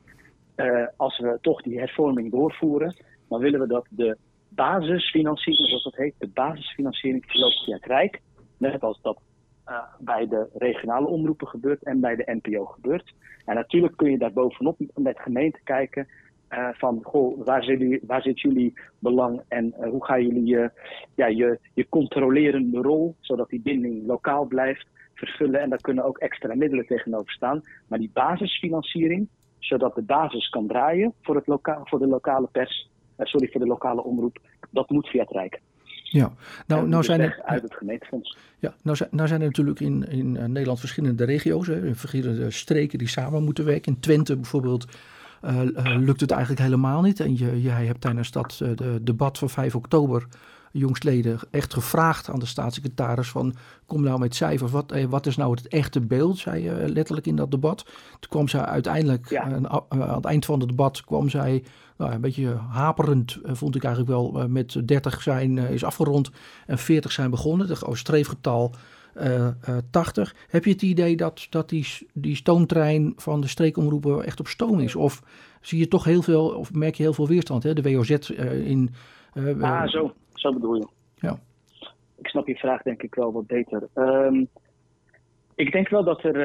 [0.57, 2.95] uh, als we toch die hervorming doorvoeren,
[3.29, 4.17] dan willen we dat de
[4.49, 8.21] basisfinanciering, zoals dat heet, de basisfinanciering verloopt via het Rijk.
[8.57, 9.21] Net als dat
[9.69, 13.15] uh, bij de regionale omroepen gebeurt en bij de NPO gebeurt.
[13.45, 16.09] En natuurlijk kun je daar bovenop met gemeenten kijken
[16.51, 20.47] uh, van goh, waar, zit jullie, waar zit jullie belang en uh, hoe gaan jullie
[20.47, 20.71] je,
[21.15, 26.19] ja, je, je controlerende rol, zodat die binding lokaal blijft, vervullen en daar kunnen ook
[26.19, 27.63] extra middelen tegenover staan.
[27.87, 32.91] Maar die basisfinanciering, zodat de basis kan draaien voor, het loka voor de lokale pers,
[33.19, 34.39] uh, sorry, voor de lokale omroep,
[34.71, 35.61] dat moet via het Rijk.
[36.11, 36.33] Ja,
[36.67, 37.41] nou, nou zijn er.
[37.45, 38.37] Uit het gemeentefonds.
[38.59, 42.99] Ja, nou zijn, nou zijn er natuurlijk in, in Nederland verschillende regio's, hè, verschillende streken
[42.99, 43.93] die samen moeten werken.
[43.93, 44.87] In Twente bijvoorbeeld
[45.99, 47.21] lukt het eigenlijk helemaal niet.
[47.21, 50.27] En je, jij hebt tijdens dat de debat van 5 oktober
[50.73, 53.55] jongstleden echt gevraagd aan de staatssecretaris van
[53.87, 57.27] kom nou met cijfers, wat, eh, wat is nou het echte beeld, zei je letterlijk
[57.27, 57.85] in dat debat.
[58.21, 59.43] Toen kwam zij uiteindelijk, ja.
[59.89, 61.65] aan het eind van het debat kwam zij
[61.97, 66.31] nou, een beetje haperend, vond ik eigenlijk wel, met 30 zijn is afgerond
[66.67, 68.75] en 40 zijn begonnen, de streefgetal
[69.91, 70.35] 80.
[70.49, 74.81] Heb je het idee dat, dat die, die stoomtrein van de streekomroepen echt op stoom
[74.81, 74.97] is?
[74.97, 75.23] Of
[75.61, 77.63] zie je toch heel veel, of merk je heel veel weerstand?
[77.63, 77.73] Hè?
[77.73, 78.91] De WOZ uh, in.
[79.61, 80.87] ah, zo, zo bedoel je.
[81.15, 81.39] Ja.
[82.17, 83.89] Ik snap je vraag denk ik wel wat beter.
[83.95, 84.49] Um,
[85.55, 86.37] ik denk wel dat er,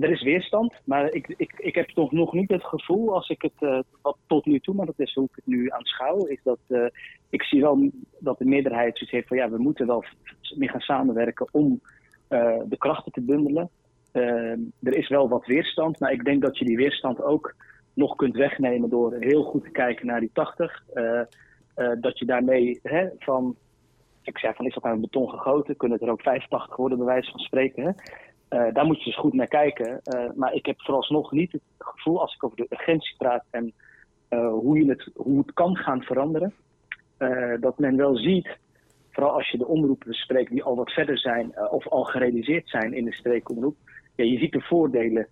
[0.00, 3.42] er is weerstand, maar ik, ik, ik heb toch nog niet het gevoel, als ik
[3.42, 6.58] het wat tot nu toe, maar dat is hoe ik het nu aanschouw, is dat
[7.30, 10.04] ik zie wel dat de meerderheid zoiets heeft van ja, we moeten wel
[10.56, 11.99] meer gaan samenwerken om uh,
[12.68, 13.70] de krachten te bundelen.
[14.12, 14.50] Uh,
[14.82, 17.54] er is wel wat weerstand, maar ik denk dat je die weerstand ook
[17.94, 20.84] nog kunt wegnemen door heel goed te kijken naar die 80.
[20.94, 21.20] Uh,
[22.00, 23.56] dat je daarmee hè, van,
[24.22, 26.98] ik zeg van is dat nou een beton gegoten, kunnen het er ook 85 worden
[26.98, 27.84] bij wijze van spreken.
[27.84, 27.92] Hè?
[28.72, 30.00] daar moet je dus goed naar kijken.
[30.34, 33.72] maar ik heb vooralsnog niet het gevoel, als ik over de urgentie praat en
[34.38, 36.54] hoe, je het, hoe het kan gaan veranderen,
[37.60, 38.58] dat men wel ziet
[39.20, 42.68] vooral als je de omroepen bespreekt die al wat verder zijn uh, of al gerealiseerd
[42.68, 43.76] zijn in de streekomroep.
[44.14, 45.26] Ja, je ziet de voordelen.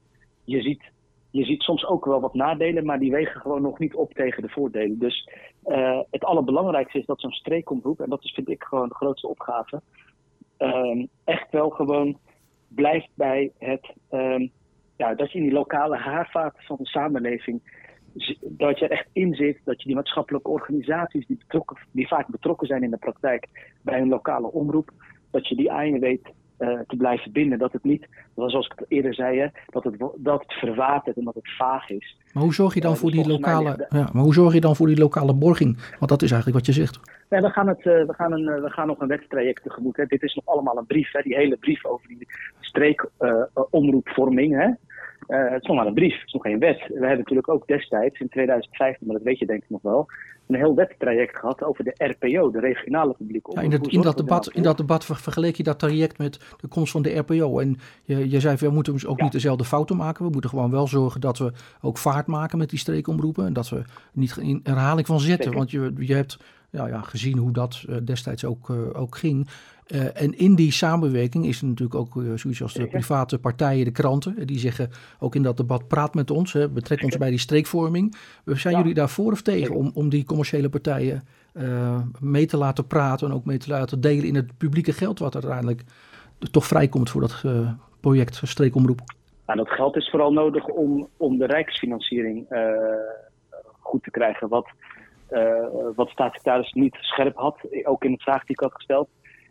[0.45, 0.83] Je ziet,
[1.31, 4.43] je ziet soms ook wel wat nadelen, maar die wegen gewoon nog niet op tegen
[4.43, 4.99] de voordelen.
[4.99, 5.29] Dus
[5.67, 9.29] uh, het allerbelangrijkste is dat zo'n streekomroep, en dat is vind ik gewoon de grootste
[9.29, 9.83] opgave,
[10.59, 12.19] uh, echt wel gewoon
[12.69, 14.51] blijft bij het, um,
[14.97, 17.61] ja, dat je in die lokale haarvaten van de samenleving
[18.43, 22.27] dat je er echt in zit, dat je die maatschappelijke organisaties die, betrokken, die vaak
[22.27, 23.49] betrokken zijn in de praktijk
[23.83, 24.91] bij een lokale omroep,
[25.31, 27.59] dat je die aan je weet uh, te blijven binden.
[27.59, 31.25] Dat het niet, zoals ik het eerder zei, hè, dat, het, dat het verwatert en
[31.25, 32.17] dat het vaag is.
[32.33, 33.87] Maar hoe zorg je dan uh, voor dus die lokale, de...
[33.89, 35.77] ja, maar hoe zorg je dan voor die lokale borging?
[35.99, 37.01] Want dat is eigenlijk wat je zegt.
[37.29, 39.97] Nee, we, gaan het, uh, we, gaan een, we gaan nog een wetstraject tegemoet.
[39.97, 40.07] Hè.
[40.07, 42.27] Dit is nog allemaal een brief, hè, die hele brief over die
[42.61, 44.77] streekomroepvorming.
[45.29, 46.79] Uh, het is nog maar een brief, het is nog geen wet.
[46.79, 50.07] We hebben natuurlijk ook destijds, in 2015, maar dat weet je denk ik nog wel,
[50.49, 53.71] een heel wettraject gehad over de RPO, de regionale publieke omroep.
[53.73, 56.93] Ja, in, in, dat debat, in dat debat vergeleek je dat traject met de komst
[56.93, 57.59] van de RPO.
[57.59, 59.23] En je, je zei, we moeten dus ook ja.
[59.23, 60.25] niet dezelfde fouten maken.
[60.25, 63.47] We moeten gewoon wel zorgen dat we ook vaart maken met die streekomroepen.
[63.47, 65.45] En dat we niet in herhaling van zetten.
[65.45, 65.59] Zeker.
[65.59, 66.39] Want je, je hebt
[66.71, 69.49] ja, ja, gezien hoe dat uh, destijds ook, uh, ook ging.
[69.95, 73.85] Uh, en in die samenwerking is er natuurlijk ook uh, zoiets als de private partijen,
[73.85, 74.47] de kranten.
[74.47, 78.17] Die zeggen ook in dat debat, praat met ons, hè, betrek ons bij die streekvorming.
[78.45, 78.81] Zijn ja.
[78.81, 83.29] jullie daar voor of tegen om, om die commerciële partijen uh, mee te laten praten
[83.29, 85.83] en ook mee te laten delen in het publieke geld wat uiteindelijk
[86.51, 87.45] toch vrijkomt voor dat
[88.01, 89.01] project streekomroep?
[89.47, 92.47] Nou, dat geld is vooral nodig om, om de rijksfinanciering
[93.81, 94.49] goed te krijgen.
[94.49, 94.69] Wat,
[95.95, 99.09] wat staatssecretaris niet scherp had, ook in de vraag die ik had gesteld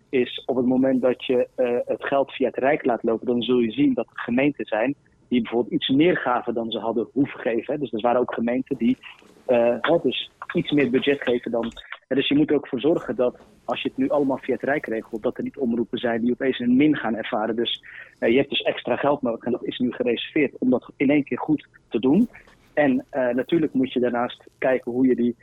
[0.09, 3.41] is op het moment dat je uh, het geld via het Rijk laat lopen, dan
[3.41, 4.95] zul je zien dat er gemeenten zijn
[5.27, 7.79] die bijvoorbeeld iets meer gaven dan ze hadden hoeven geven.
[7.79, 8.97] Dus er waren ook gemeenten die
[9.47, 11.71] uh, dus iets meer budget geven dan.
[12.07, 14.63] Dus je moet er ook voor zorgen dat als je het nu allemaal via het
[14.63, 17.55] Rijk regelt, dat er niet omroepen zijn die opeens een min gaan ervaren.
[17.55, 17.83] Dus
[18.19, 21.09] uh, je hebt dus extra geld nodig en dat is nu gereserveerd om dat in
[21.09, 22.29] één keer goed te doen.
[22.73, 25.35] En natuurlijk moet je daarnaast kijken hoe je die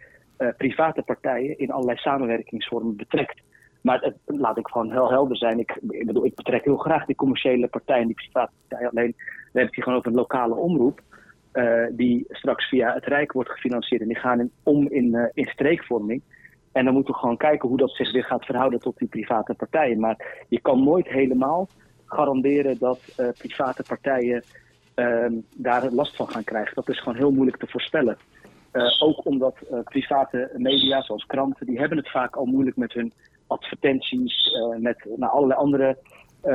[0.57, 3.42] private partijen in allerlei samenwerkingsvormen betrekt.
[3.84, 5.58] Maar laat ik gewoon heel helder zijn.
[5.58, 8.90] Ik, ik, bedoel, ik betrek heel graag die commerciële partijen, die private partijen.
[8.90, 11.00] Alleen, we hebben het hier gewoon over een lokale omroep.
[11.52, 14.00] Uh, die straks via het Rijk wordt gefinancierd.
[14.00, 16.22] En die gaan in, om in, uh, in streekvorming.
[16.72, 19.54] En dan moeten we gewoon kijken hoe dat zich weer gaat verhouden tot die private
[19.54, 20.00] partijen.
[20.00, 21.68] Maar je kan nooit helemaal
[22.06, 24.42] garanderen dat uh, private partijen
[25.54, 26.74] daar last van gaan krijgen.
[26.74, 28.16] Dat is gewoon heel moeilijk te voorspellen.
[28.98, 33.12] ook omdat private media, zoals kranten, die hebben het vaak al moeilijk met hun
[33.46, 35.98] advertenties, uh, met nou, allerlei andere
[36.44, 36.52] uh,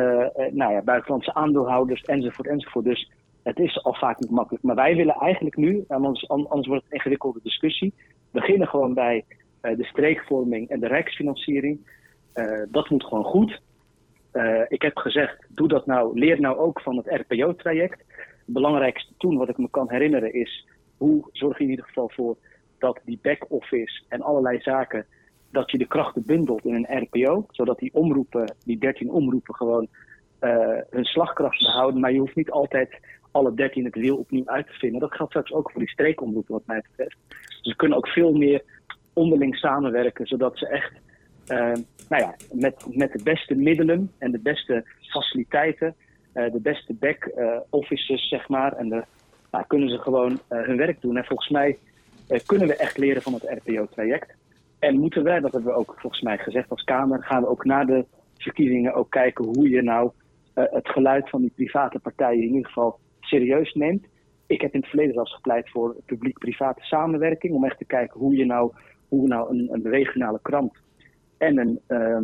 [0.51, 2.85] nou ja, buitenlandse aandeelhouders enzovoort enzovoort.
[2.85, 3.11] Dus
[3.43, 4.63] het is al vaak niet makkelijk.
[4.63, 7.93] Maar wij willen eigenlijk nu, anders, anders wordt het een ingewikkelde discussie,
[8.31, 9.25] beginnen gewoon bij
[9.61, 11.79] de streekvorming en de rijksfinanciering.
[12.69, 13.61] dat moet gewoon goed.
[14.67, 17.99] ik heb gezegd, doe dat nou, leer nou ook van het RPO-traject.
[18.45, 22.09] Het belangrijkste toen, wat ik me kan herinneren, is hoe zorg je in ieder geval
[22.09, 22.37] voor
[22.77, 25.05] dat die back-office en allerlei zaken
[25.51, 29.87] dat je de krachten bundelt in een RPO, zodat die omroepen, die 13 omroepen, gewoon
[30.89, 31.99] hun slagkracht te houden.
[31.99, 32.99] Maar je hoeft niet altijd
[33.31, 34.99] alle dertien het wiel opnieuw uit te vinden.
[34.99, 37.17] Dat geldt straks ook voor die streekomroepen wat mij betreft.
[37.27, 38.63] Dus ze kunnen ook veel meer
[39.13, 40.91] onderling samenwerken, zodat ze echt
[41.47, 41.73] uh,
[42.09, 45.95] nou ja, met, met de beste middelen en de beste faciliteiten,
[46.33, 49.03] uh, de beste back-offices, zeg maar, en de,
[49.51, 51.17] nou, kunnen ze gewoon hun werk doen.
[51.17, 51.77] En volgens mij
[52.45, 54.35] kunnen we echt leren van het RPO-traject.
[54.79, 57.65] En moeten wij, dat hebben we ook volgens mij gezegd als Kamer, gaan we ook
[57.65, 58.05] na de
[58.37, 60.11] verkiezingen ook kijken hoe je nou
[60.53, 64.05] het geluid van die private partijen in ieder geval serieus neemt.
[64.47, 67.53] Ik heb in het verleden zelfs gepleit voor publiek-private samenwerking.
[67.53, 68.71] Om echt te kijken hoe je nou,
[69.07, 70.77] hoe nou een, een regionale krant
[71.37, 72.15] en een, uh,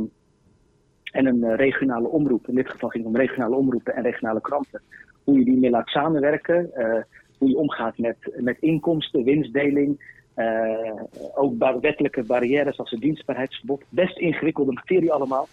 [1.11, 2.47] en een eh, regionale omroep.
[2.47, 4.81] In dit geval ging het om regionale omroepen en regionale kranten.
[5.23, 6.71] Hoe je die meer laat samenwerken.
[6.77, 7.01] Uh,
[7.37, 10.13] hoe je omgaat met, met inkomsten, winstdeling.
[10.35, 11.01] Uh,
[11.35, 13.83] ook wettelijke barrières als het dienstbaarheidsverbod.
[13.89, 15.47] Best ingewikkelde materie allemaal.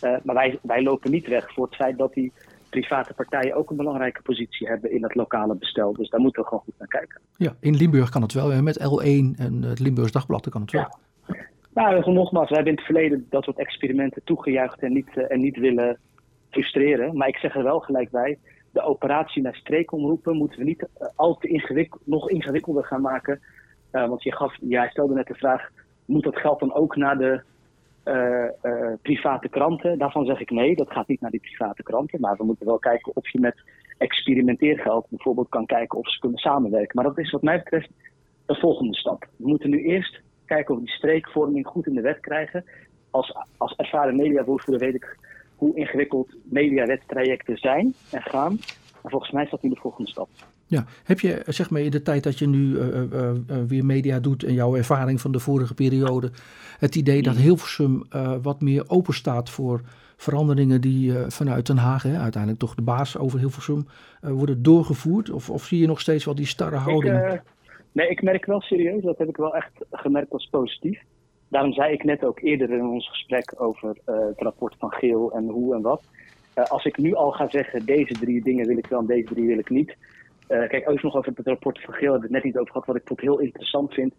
[0.00, 2.32] maar wij, wij lopen niet weg voor het feit dat die
[2.70, 5.92] private partijen ook een belangrijke positie hebben in het lokale bestel.
[5.92, 7.20] Dus daar moeten we gewoon goed naar kijken.
[7.36, 8.62] Ja, in Limburg kan het wel.
[8.62, 10.80] Met L1 en het Limburgs Dagblad kan het wel.
[10.80, 10.98] Ja.
[11.74, 15.40] Nou, nogmaals, wij hebben in het verleden dat soort experimenten toegejuicht en niet, uh, en
[15.40, 15.98] niet willen
[16.50, 17.16] frustreren.
[17.16, 18.38] Maar ik zeg er wel gelijk bij,
[18.70, 23.40] de operatie naar streekomroepen moeten we niet al te ingewikkeld, nog ingewikkelder gaan maken.
[23.92, 25.70] Uh, want je gaf, jij stelde net de vraag,
[26.04, 27.42] moet dat geld dan ook naar de
[29.02, 29.98] private kranten?
[29.98, 32.20] Daarvan zeg ik nee, dat gaat niet naar die private kranten.
[32.20, 33.62] Maar we moeten wel kijken of je met
[33.98, 36.90] experimenteergeld bijvoorbeeld kan kijken of ze kunnen samenwerken.
[36.94, 37.90] Maar dat is wat mij betreft
[38.46, 39.26] de volgende stap.
[39.36, 42.64] We moeten nu eerst kijken of we die streekvorming goed in de wet krijgen.
[43.10, 45.16] Als, als ervaren mediawoordvoerder weet ik
[45.56, 48.58] hoe ingewikkeld mediawettrajecten zijn en gaan.
[49.02, 50.28] En volgens mij is dat nu de volgende stap.
[50.70, 53.84] Ja, heb je zeg maar in de tijd dat je nu uh, uh, uh, weer
[53.84, 56.30] media doet en jouw ervaring van de vorige periode,
[56.78, 58.04] het idee dat Hilversum
[58.42, 59.80] wat meer open staat voor
[60.16, 63.86] veranderingen die vanuit Den Haag, hè, uiteindelijk toch de baas over Hilversum,
[64.20, 65.30] worden doorgevoerd?
[65.30, 67.32] Of, of zie je nog steeds wel die starre houding?
[67.32, 67.42] Ik,
[67.92, 71.02] Nee, ik merk wel serieus, dat heb ik wel echt gemerkt als positief.
[71.48, 75.48] Daarom zei ik net ook eerder in ons gesprek over het rapport van Geel en
[75.48, 76.02] hoe en wat.
[76.54, 79.46] Als ik nu al ga zeggen, deze drie dingen wil ik wel en deze drie
[79.46, 79.96] wil ik niet.
[80.50, 82.72] Uh, kijk, ook nog over het rapport van Geel, hebben we het net niet over
[82.72, 82.86] gehad.
[82.86, 84.14] Wat ik tot heel interessant vind,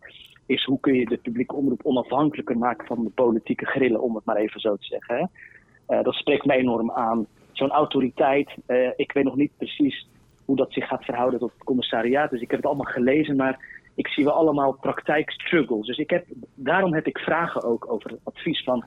[0.46, 4.26] is hoe kun je de publieke omroep onafhankelijker maken van de politieke grillen, om het
[4.26, 5.16] maar even zo te zeggen.
[5.16, 6.02] Hè?
[6.02, 7.28] dat spreekt mij enorm aan.
[7.52, 8.50] Zo'n autoriteit,
[8.96, 10.08] ik weet nog niet precies
[10.46, 12.30] hoe dat zich gaat verhouden tot het commissariaat.
[12.30, 15.88] Dus ik heb het allemaal gelezen, maar ik zie wel allemaal praktijkstruggles.
[15.88, 18.86] Dus ik heb, daarom heb ik vragen ook over het advies van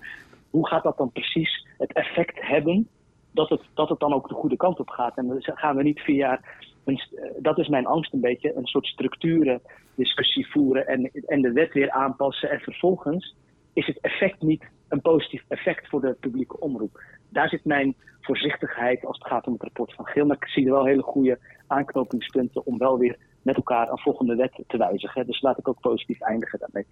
[0.51, 2.89] hoe gaat dat dan precies het effect hebben
[3.31, 5.17] dat het, dat het dan ook de goede kant op gaat.
[5.17, 6.41] En dan gaan we niet via,
[6.85, 7.01] een,
[7.39, 9.61] dat is mijn angst een beetje, een soort structuren
[9.95, 13.37] discussie voeren en, en de wet weer aanpassen en vervolgens
[13.73, 17.03] is het effect niet een positief effect voor de publieke omroep.
[17.29, 20.27] Daar zit mijn voorzichtigheid als het gaat om het rapport van Geel.
[20.27, 24.35] Maar ik zie er wel hele goede aanknopingspunten om wel weer met elkaar een volgende
[24.35, 25.27] wet te wijzigen.
[25.27, 26.87] Dus laat ik ook positief eindigen daarmee.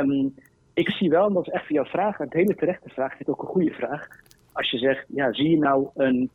[0.00, 0.34] Um,
[0.74, 3.28] ik zie wel, en dat is echt voor jouw vraag, een hele terechte vraag, vind
[3.28, 4.08] ik ook een goede vraag.
[4.52, 6.30] Als je zegt, ja, zie je nou een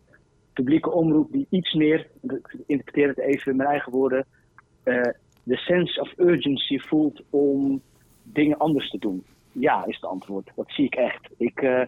[0.58, 4.26] publieke omroep die iets meer, ik interpreteer het even in mijn eigen woorden,
[4.84, 5.02] uh,
[5.44, 7.82] de sense of urgency voelt om
[8.24, 9.24] dingen anders te doen?
[9.52, 10.52] Ja, is het antwoord.
[10.56, 11.30] Dat zie ik echt.
[11.38, 11.82] Ik uh,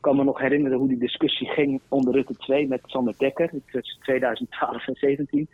[0.00, 4.00] kan me nog herinneren hoe die discussie ging onder Rutte 2 met Sander Dekker, tussen
[4.02, 5.48] 2012 en 2017.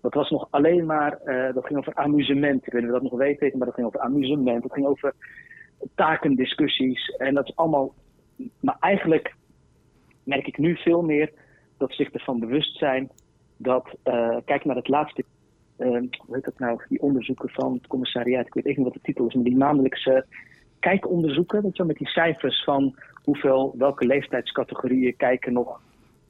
[0.00, 2.66] Dat was nog alleen maar, uh, dat ging over amusement.
[2.66, 4.62] Ik weet niet of dat nog weet, maar dat ging over amusement.
[4.62, 5.14] Dat ging over
[5.94, 7.08] takendiscussies.
[7.08, 7.94] En dat is allemaal.
[8.60, 9.34] Maar eigenlijk
[10.22, 11.32] merk ik nu veel meer
[11.86, 13.10] dat zich ervan bewust zijn
[13.56, 13.96] dat.
[14.44, 15.24] Kijk naar het laatste.
[15.78, 16.80] Uh, hoe heet dat nou?
[16.88, 18.46] Die onderzoeken van het commissariaat.
[18.46, 20.26] Ik weet even niet wat de titel is, maar die maandelijkse
[20.80, 21.62] kijkonderzoeken.
[21.62, 22.94] Weet je, met die cijfers van
[23.24, 25.80] hoeveel, welke leeftijdscategorieën kijken nog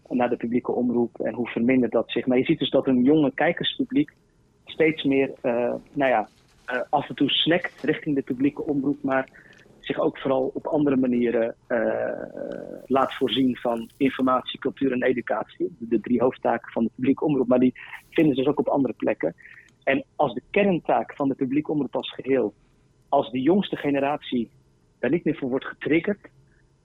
[0.08, 2.26] naar de publieke omroep en hoe vermindert dat zich.
[2.26, 4.12] Maar je ziet dus dat een jonge kijkerspubliek
[4.64, 6.28] steeds meer, uh, nou ja,
[6.90, 9.28] af en toe snakt richting de publieke omroep, maar
[9.84, 11.78] zich ook vooral op andere manieren uh,
[12.86, 15.76] laat voorzien van informatie, cultuur en educatie.
[15.78, 17.74] De drie hoofdtaken van de publieke omroep, maar die
[18.10, 19.34] vinden ze dus ook op andere plekken.
[19.84, 22.54] En als de kerntaak van de publieke omroep als geheel,
[23.08, 24.50] als de jongste generatie
[24.98, 26.28] daar niet meer voor wordt getriggerd,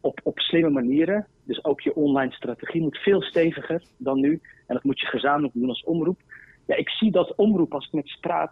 [0.02, 1.28] op, op slimme manieren.
[1.44, 4.42] Dus ook je online strategie moet veel steviger dan nu.
[4.68, 6.20] En dat moet je gezamenlijk doen als omroep.
[6.66, 8.52] Ja, ik zie dat omroep als ik met straat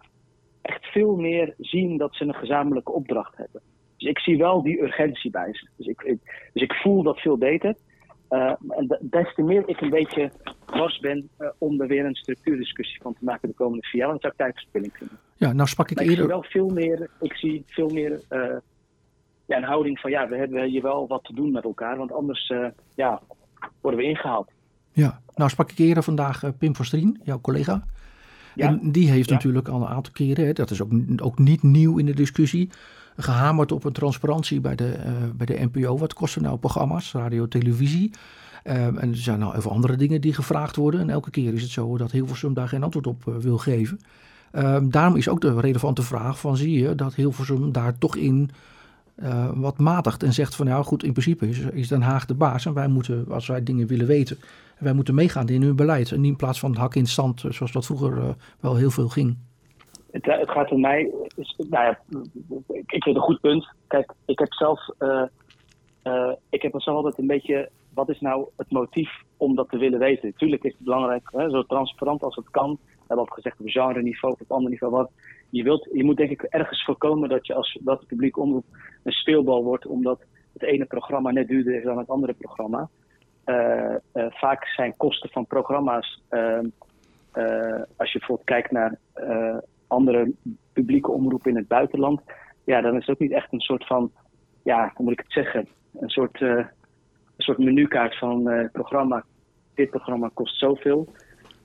[0.62, 3.62] echt veel meer zien dat ze een gezamenlijke opdracht hebben.
[3.98, 5.68] Dus ik zie wel die urgentie bij ze.
[5.76, 6.16] Dus ik,
[6.52, 7.74] dus ik voel dat veel beter.
[8.30, 10.30] Uh, en des te meer ik een beetje
[10.66, 14.16] was ben uh, om er weer een structuurdiscussie van te maken de komende vier jaar,
[14.18, 15.18] zou ik tijdverspilling vinden.
[15.36, 16.24] Ja, nou sprak ik maar eerder.
[16.24, 18.56] Ik zie wel veel meer, ik zie veel meer uh,
[19.46, 22.12] ja, een houding van ja, we hebben hier wel wat te doen met elkaar, want
[22.12, 22.52] anders
[22.94, 23.22] ja,
[23.80, 24.50] worden we ingehaald.
[24.92, 27.84] Ja, nou sprak ik eerder vandaag Pim van Strien, jouw collega.
[28.56, 31.98] En die heeft natuurlijk al een aantal keren, hè, dat is ook, ook niet nieuw
[31.98, 32.70] in de discussie,
[33.20, 35.98] gehamerd op een transparantie bij de, uh, bij de NPO.
[35.98, 38.10] Wat kosten nou programma's, radio, televisie?
[38.64, 41.00] Um, en er zijn nou even andere dingen die gevraagd worden.
[41.00, 44.00] En elke keer is het zo dat Hilversum daar geen antwoord op uh, wil geven.
[44.52, 48.50] Um, daarom is ook de relevante vraag van zie je dat Hilversum daar toch in
[49.22, 50.22] uh, wat matigt.
[50.22, 52.66] En zegt van nou goed, in principe is, is Den Haag de baas.
[52.66, 54.38] En wij moeten, als wij dingen willen weten,
[54.78, 56.12] wij moeten meegaan in hun beleid.
[56.12, 59.36] En niet in plaats van hak in stand zoals dat vroeger wel heel veel ging.
[60.10, 61.98] Het, het gaat om mij, is, nou ja,
[62.68, 63.68] ik vind een goed punt.
[63.86, 68.70] Kijk, ik heb zelf, uh, ik heb zelf altijd een beetje wat is nou het
[68.70, 70.34] motief om dat te willen weten?
[70.36, 72.78] Tuurlijk is het belangrijk, hè, zo transparant als het kan.
[72.82, 74.92] We hebben al gezegd op genre niveau, op ander niveau.
[74.92, 75.10] Wat
[75.50, 78.64] je, wilt, je moet denk ik ergens voorkomen dat je als dat het publiek omroep
[79.02, 80.20] een speelbal wordt, omdat
[80.52, 82.88] het ene programma net duurder is dan het andere programma.
[84.14, 86.58] Vaak zijn kosten van programma's, uh,
[87.96, 88.98] als je bijvoorbeeld kijkt naar
[89.88, 90.32] andere
[90.72, 92.20] publieke omroepen in het buitenland,
[92.64, 94.12] ja, dan is het ook niet echt een soort van,
[94.62, 95.68] ja, hoe moet ik het zeggen,
[96.00, 96.40] een soort
[97.38, 99.24] een soort menukaart van uh, programma.
[99.74, 101.08] Dit programma kost zoveel.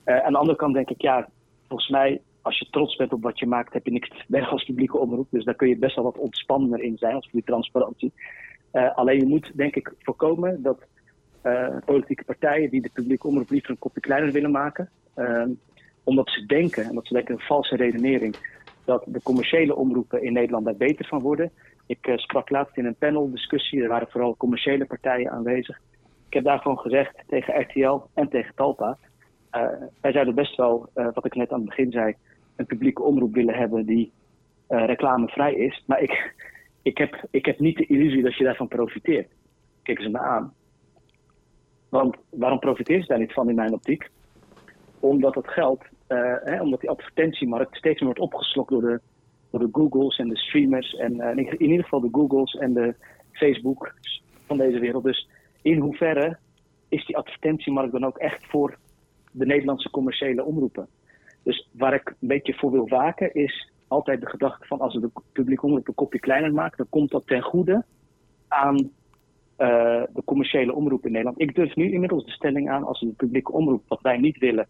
[0.06, 1.30] Uh, aan de andere kant denk ik, ja,
[1.68, 4.64] volgens mij, als je trots bent op wat je maakt, heb je niks weg als
[4.64, 5.28] publieke omroep.
[5.30, 8.14] Dus daar kun je best wel wat ontspannender in zijn als voor die transparantie.
[8.96, 10.88] Alleen je moet, denk ik, voorkomen dat
[11.86, 14.90] politieke partijen die de publieke omroep liever een kopje kleiner willen maken,
[16.04, 18.36] omdat ze denken, en dat ze denken een valse redenering,
[18.86, 21.52] dat de commerciële omroepen in Nederland daar beter van worden.
[21.86, 25.80] Ik uh, sprak laatst in een paneldiscussie, er waren vooral commerciële partijen aanwezig.
[26.28, 28.98] Ik heb daarvan gezegd tegen RTL en tegen Talpa.
[29.56, 29.68] Uh,
[30.02, 32.16] wij zouden best wel, uh, wat ik net aan het begin zei,
[32.56, 34.12] een publieke omroep willen hebben die
[34.68, 35.84] reclamevrij is.
[35.88, 36.34] Maar ik,
[36.82, 39.32] ik, heb, ik heb niet de illusie dat je daarvan profiteert.
[39.84, 40.54] Kijk ze me aan.
[41.90, 44.10] Want waarom profiteer je daar niet van in mijn optiek?
[45.00, 45.84] Omdat het geld,
[46.44, 49.00] hè, omdat die advertentiemarkt steeds meer wordt opgeslokt door de
[49.54, 52.96] door de Googles en de streamers en uh, in ieder geval de Googles en de
[53.32, 53.96] Facebook
[54.46, 55.04] van deze wereld.
[55.04, 55.30] Dus
[55.62, 56.38] in hoeverre
[56.90, 58.78] is die advertentiemarkt dan ook echt voor
[59.32, 60.88] de Nederlandse commerciële omroepen?
[61.44, 65.00] Dus waar ik een beetje voor wil waken is altijd de gedachte van als we
[65.00, 67.84] de publieke omroep een kopje kleiner maken, dan komt dat ten goede
[68.48, 71.42] aan uh, de commerciële omroep in Nederland.
[71.42, 74.38] Ik durf nu inmiddels de stelling aan als we de publieke omroep, wat wij niet
[74.38, 74.68] willen,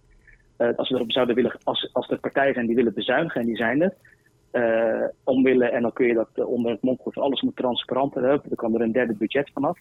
[0.58, 3.56] als we erop zouden willen, als, als er partijen zijn die willen bezuinigen, en die
[3.56, 3.94] zijn er,
[4.54, 8.50] uh, omwille, en dan kun je dat uh, onder het mond alles moet transparanter hebben,
[8.50, 9.80] dan kan er een derde budget vanaf.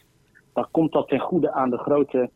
[0.53, 2.31] Dan komt dat ten goede aan de grote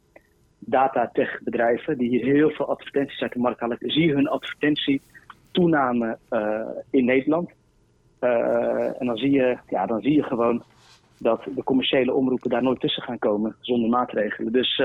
[0.58, 3.76] datatech bedrijven die hier heel veel advertenties uit de markt halen.
[3.80, 5.00] Zie je hun advertentie
[5.50, 6.18] toename
[6.90, 7.50] in Nederland.
[8.18, 10.62] en dan zie, je, ja, dan zie je gewoon
[11.18, 14.52] dat de commerciële omroepen daar nooit tussen gaan komen zonder maatregelen.
[14.52, 14.82] Dus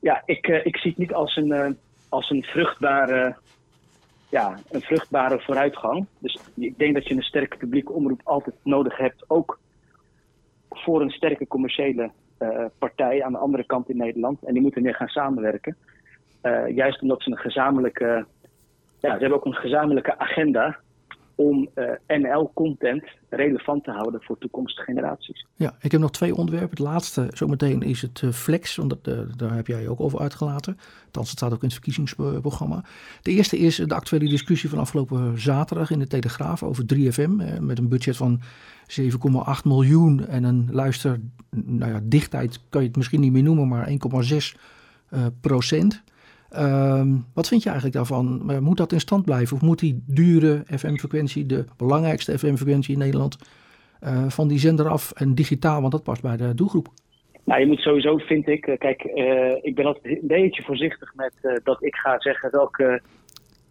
[0.00, 1.78] ja, ik, ik zie het niet als een,
[2.08, 3.36] als een vruchtbare
[4.28, 6.06] ja, een vruchtbare vooruitgang.
[6.18, 9.58] Dus ik denk dat je een sterke publieke omroep altijd nodig hebt, ook
[10.70, 14.42] voor een sterke commerciële uh, partij aan de andere kant in Nederland.
[14.42, 15.76] En die moeten meer gaan samenwerken.
[16.42, 18.26] Uh, juist omdat ze een gezamenlijke,
[19.00, 20.78] ja, ze hebben ook een gezamenlijke agenda
[21.36, 25.46] om uh, NL-content relevant te houden voor toekomstige generaties.
[25.54, 26.70] Ja, ik heb nog twee onderwerpen.
[26.70, 30.78] Het laatste zometeen is het uh, Flex, want uh, daar heb jij ook over uitgelaten.
[31.04, 32.84] Althans, het staat ook in het verkiezingsprogramma.
[33.22, 37.60] De eerste is de actuele discussie van afgelopen zaterdag in de Telegraaf over 3FM.
[37.60, 38.40] met een budget van
[39.00, 41.20] 7,8 miljoen en een luister,
[41.50, 43.96] nou ja, dichtheid kan je het misschien niet meer noemen, maar 1,6
[45.40, 46.02] procent.
[46.58, 48.42] Um, wat vind je eigenlijk daarvan?
[48.50, 49.56] Uh, moet dat in stand blijven?
[49.56, 53.38] Of moet die dure FM-frequentie, de belangrijkste FM-frequentie in Nederland,
[54.02, 55.80] uh, van die zender af en digitaal?
[55.80, 56.88] Want dat past bij de doelgroep.
[57.44, 59.02] Nou, je moet sowieso, vind ik, uh, kijk,
[59.62, 63.00] ik ben altijd een beetje voorzichtig met dat ik ga zeggen welke,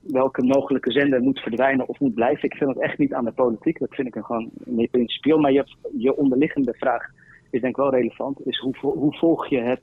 [0.01, 2.43] welke mogelijke zender moet verdwijnen of moet blijven.
[2.43, 3.79] Ik vind dat echt niet aan de politiek.
[3.79, 5.39] Dat vind ik een gewoon meer principieel.
[5.39, 5.65] Maar je,
[5.97, 7.03] je onderliggende vraag
[7.49, 8.47] is denk ik wel relevant.
[8.47, 9.81] Is hoe, hoe volg je het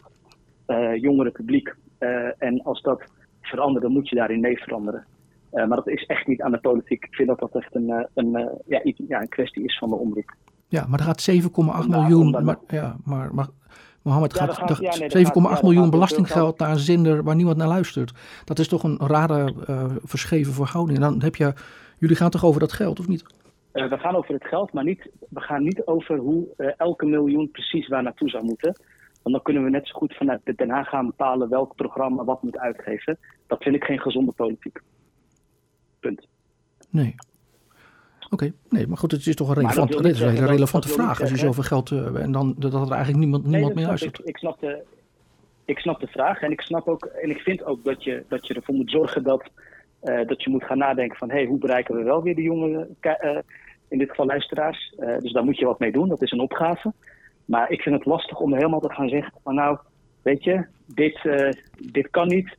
[1.00, 1.74] jongere publiek?
[2.02, 3.02] Uh, en als dat
[3.40, 5.04] verandert, dan moet je daarin mee veranderen.
[5.52, 7.04] Uh, maar dat is echt niet aan de politiek.
[7.04, 9.88] Ik vind dat dat echt een, uh, een, ja, iets, ja, een kwestie is van
[9.88, 10.34] de omroep.
[10.68, 12.44] Ja, maar er gaat 7,8 miljoen.
[12.44, 13.46] Maar, ja, maar, maar
[14.02, 17.56] Mohammed, ja, gaat, gaat ja, nee, 7,8 gaat, miljoen belastinggeld naar een zender waar niemand
[17.56, 18.12] naar luistert.
[18.44, 19.54] Dat is toch een rare
[20.04, 20.98] verscheven verhouding.
[20.98, 21.52] En dan heb je,
[21.98, 23.24] jullie gaan toch over dat geld, of niet?
[23.72, 27.88] we gaan over het geld, maar niet, we gaan niet over hoe elke miljoen precies
[27.88, 28.74] waar naartoe zou moeten.
[29.22, 32.24] Want dan kunnen we net zo goed vanuit de Den Haag gaan bepalen welk programma
[32.24, 33.18] wat moet uitgeven.
[33.46, 34.80] Dat vind ik geen gezonde politiek.
[36.00, 36.26] Punt.
[36.90, 37.14] Nee.
[38.32, 38.52] Oké, okay.
[38.68, 41.20] nee, maar goed, het is toch een, relevant, dit is een hele relevante vraag.
[41.20, 44.18] Als je zoveel geld uh, en dan dat er eigenlijk niemand, niemand nee, meer luistert.
[44.18, 44.82] Ik, ik snap de,
[45.64, 48.46] ik snap de vraag en ik snap ook en ik vind ook dat je, dat
[48.46, 49.50] je ervoor moet zorgen dat,
[50.02, 52.96] uh, dat je moet gaan nadenken van hey, hoe bereiken we wel weer de jongeren,
[53.02, 53.38] uh,
[53.88, 54.94] in dit geval luisteraars.
[54.96, 56.92] Dus daar moet je wat mee doen, dat is een opgave.
[57.44, 59.78] Maar ik vind het lastig om helemaal te gaan zeggen van nou,
[60.22, 61.20] weet je, dit,
[61.92, 62.56] dit kan niet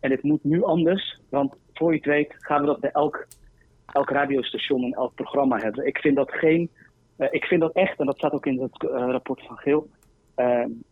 [0.00, 1.20] en dit moet nu anders.
[1.28, 3.26] Want voor je het weet gaan we dat bij elk,
[3.86, 5.86] elk radiostation en elk programma hebben.
[5.86, 6.70] Ik vind dat geen,
[7.30, 9.88] ik vind dat echt, en dat staat ook in het rapport van Geel,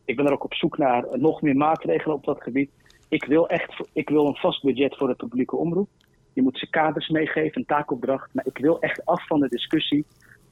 [0.05, 2.71] ik ben er ook op zoek naar nog meer maatregelen op dat gebied.
[3.09, 5.89] Ik wil echt ik wil een vast budget voor de publieke omroep.
[6.33, 8.35] Je moet ze kaders meegeven, een taakopdracht.
[8.35, 10.07] Maar ik wil echt af van de discussie.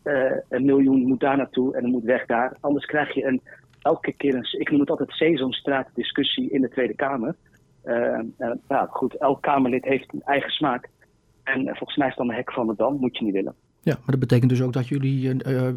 [0.04, 2.56] Uh, een miljoen moet daar naartoe en er moet weg daar.
[2.60, 3.40] Anders krijg je een,
[3.82, 7.34] elke keer een, ik noem het altijd Sesamstraat discussie in de Tweede Kamer.
[7.84, 8.20] Uh,
[8.68, 10.88] nou goed, elk Kamerlid heeft een eigen smaak.
[11.42, 13.54] En volgens mij is dan een hek van de dam, moet je niet willen.
[13.80, 15.20] Ja, maar dat betekent dus ook dat jullie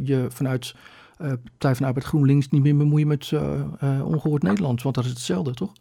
[0.03, 0.75] je vanuit
[1.17, 3.31] Partij van Arbeid GroenLinks niet meer bemoeien met
[3.81, 4.81] Ongehoord Nederland.
[4.81, 5.71] Want dat is hetzelfde, toch?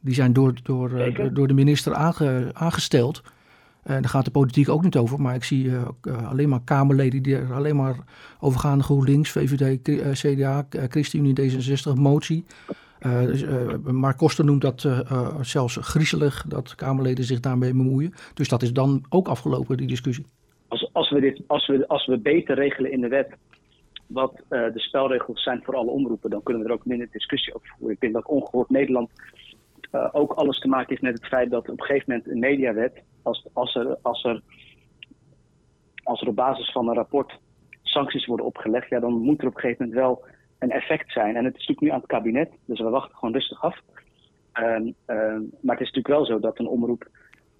[0.00, 3.22] Die zijn door, door, door de minister aange, aangesteld.
[3.84, 5.20] En daar gaat de politiek ook niet over.
[5.20, 5.70] Maar ik zie
[6.28, 7.96] alleen maar Kamerleden die er alleen maar
[8.40, 8.82] over gaan.
[8.82, 9.80] GroenLinks, VVD,
[10.18, 12.44] CDA, ChristenUnie, D66, motie.
[13.00, 13.44] Dus,
[13.82, 14.88] maar Koster noemt dat
[15.40, 18.14] zelfs griezelig dat Kamerleden zich daarmee bemoeien.
[18.34, 20.26] Dus dat is dan ook afgelopen, die discussie.
[20.68, 23.36] Als, als, we, dit, als, we, als we beter regelen in de wet
[24.06, 27.68] wat de spelregels zijn voor alle omroepen, dan kunnen we er ook minder discussie over
[27.68, 27.94] voeren.
[27.94, 29.10] Ik denk dat ongehoord Nederland
[29.94, 32.38] uh, ook alles te maken heeft met het feit dat op een gegeven moment een
[32.38, 34.42] mediawet, als, als, er, als, er,
[36.02, 37.38] als er op basis van een rapport
[37.82, 40.24] sancties worden opgelegd, ja, dan moet er op een gegeven moment wel
[40.58, 41.36] een effect zijn.
[41.36, 43.80] En het is natuurlijk nu aan het kabinet, dus we wachten gewoon rustig af.
[44.54, 47.08] Um, um, maar het is natuurlijk wel zo dat een omroep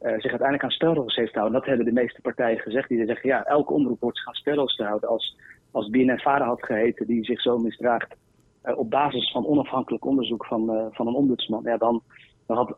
[0.02, 1.58] uh, zich uiteindelijk aan spelregels heeft gehouden.
[1.58, 2.88] Dat hebben de meeste partijen gezegd.
[2.88, 5.08] Die zeggen, ja, elke omroep wordt zich aan spelregels te houden.
[5.08, 5.36] Als
[5.74, 8.14] als BNN-Vara had geheten die zich zo misdraagt
[8.64, 12.02] uh, op basis van onafhankelijk onderzoek van, van een ombudsman, ja, dan,
[12.46, 12.74] dan had,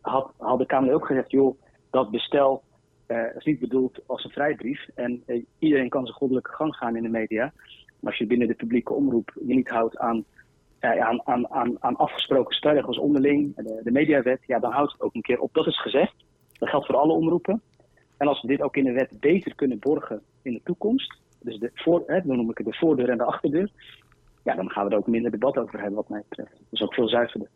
[0.00, 1.60] had, had, de Kamer ook gezegd, joh,
[1.90, 2.62] dat bestel
[3.08, 5.24] uh, is niet bedoeld als een vrijbrief en
[5.58, 7.52] iedereen kan zijn goddelijke gang gaan in de media.
[8.00, 10.24] Maar als je binnen de publieke omroep je niet houdt aan,
[10.80, 15.14] aan, aan, aan, aan afgesproken spelregels onderling, de, de mediawet, ja, dan houdt het ook
[15.14, 15.54] een keer op.
[15.54, 16.14] Dat is gezegd.
[16.58, 17.62] Dat geldt voor alle omroepen.
[18.16, 21.58] En als we dit ook in de wet beter kunnen borgen in de toekomst, dus
[21.58, 23.70] de voor, hè, dan noem ik het de voordeur en de achterdeur.
[24.44, 26.60] Ja, dan gaan we er ook minder debat over hebben wat mij betreft.
[26.70, 27.48] Is ook veel zuiverder.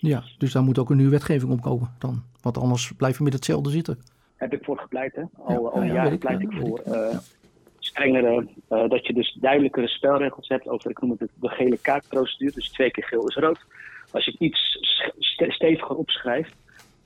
[0.00, 2.22] Ja, dus daar moet ook een nieuwe wetgeving op komen dan.
[2.40, 3.98] Want anders blijven we met hetzelfde zitten.
[4.36, 5.22] Heb ik voor gepleit, hè?
[5.36, 7.18] Al, al jaren pleit ik voor uh,
[7.78, 12.54] strengere, uh, dat je dus duidelijkere spelregels hebt over, ik noem het de gele kaartprocedure.
[12.54, 13.64] Dus twee keer geel is rood.
[14.10, 14.78] Als je iets
[15.48, 16.54] steviger opschrijft,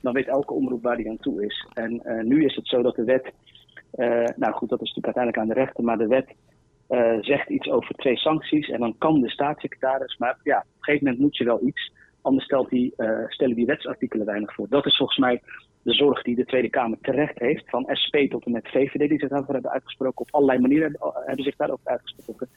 [0.01, 1.67] dan weet elke omroep waar die aan toe is.
[1.73, 3.31] En uh, nu is het zo dat de wet
[4.35, 6.35] nou goed, dat is natuurlijk uiteindelijk aan de rechter, maar de wet
[7.25, 8.69] zegt iets over twee sancties.
[8.69, 11.91] En dan kan de staatssecretaris, maar ja, op een gegeven moment moet je wel iets.
[12.23, 14.67] Anders stelt die, uh, stellen die wetsartikelen weinig voor.
[14.69, 15.41] Dat is volgens mij
[15.81, 17.69] de zorg die de Tweede Kamer terecht heeft.
[17.69, 20.21] Van SP tot en met VVD die zich daarvoor hebben uitgesproken.
[20.21, 22.49] Op allerlei manieren hebben zich daarover uitgesproken.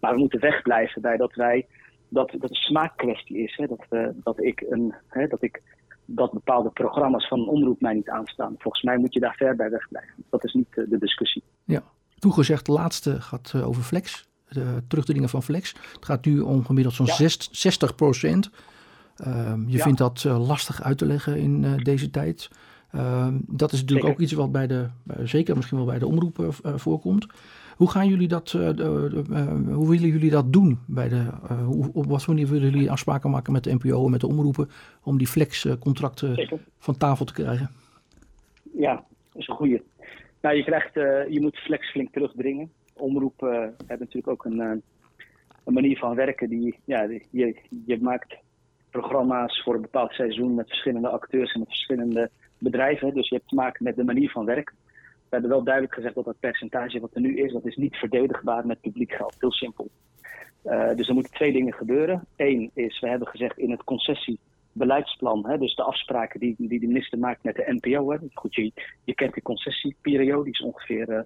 [0.00, 1.66] Maar we moeten wegblijven bij dat wij
[2.08, 3.56] dat, dat een smaakkwestie is.
[3.56, 3.66] Hè?
[3.66, 5.62] Dat, uh, dat, ik een, hè, dat ik
[6.04, 8.54] dat bepaalde programma's van een omroep mij niet aanstaan.
[8.58, 10.24] Volgens mij moet je daar ver bij wegblijven.
[10.30, 11.42] Dat is niet de discussie.
[11.64, 11.82] Ja,
[12.18, 14.28] toegezegd, de laatste gaat eh, over Flex.
[14.48, 15.74] De terugdringen van Flex.
[15.92, 17.28] Het gaat nu ongemiddeld zo'n ja.
[17.50, 18.50] 60 procent.
[19.24, 19.82] Um, je ja.
[19.82, 22.50] vindt dat uh, lastig uit te leggen in uh, deze tijd.
[22.94, 24.08] Um, dat is natuurlijk zeker.
[24.08, 24.86] ook iets wat bij de,
[25.24, 27.26] zeker misschien wel bij de omroepen voorkomt.
[27.76, 30.78] Hoe gaan jullie dat, hoe willen jullie dat doen?
[30.86, 31.24] Bij de,
[31.64, 34.68] hoe, op wat manier willen jullie afspraken maken met de NPO en met de omroepen
[35.02, 37.70] om die flexcontracten van tafel te krijgen?
[38.72, 38.94] Ja,
[39.32, 39.82] dat is een goede.
[40.40, 40.94] Nou, je, krijgt,
[41.32, 42.70] je moet flex flink terugdringen.
[42.92, 44.58] Omroepen hebben natuurlijk ook een,
[45.64, 47.56] een manier van werken die, ja, die, je,
[47.86, 48.36] je maakt
[49.00, 53.14] programma's voor een bepaald seizoen met verschillende acteurs en met verschillende bedrijven.
[53.14, 54.74] Dus je hebt te maken met de manier van werken
[55.28, 57.96] we hebben wel duidelijk gezegd dat dat percentage wat er nu is, dat is niet
[57.96, 59.36] verdedigbaar met publiek geld.
[59.40, 59.88] Heel simpel.
[60.64, 62.26] Uh, dus er moeten twee dingen gebeuren.
[62.36, 66.86] Eén is, we hebben gezegd in het concessiebeleidsplan, hè, dus de afspraken die, die de
[66.86, 68.10] minister maakt met de NPO.
[68.10, 68.18] Hè.
[68.34, 68.72] Goed, je,
[69.04, 71.20] je kent die concessieperiode, die is ongeveer uh,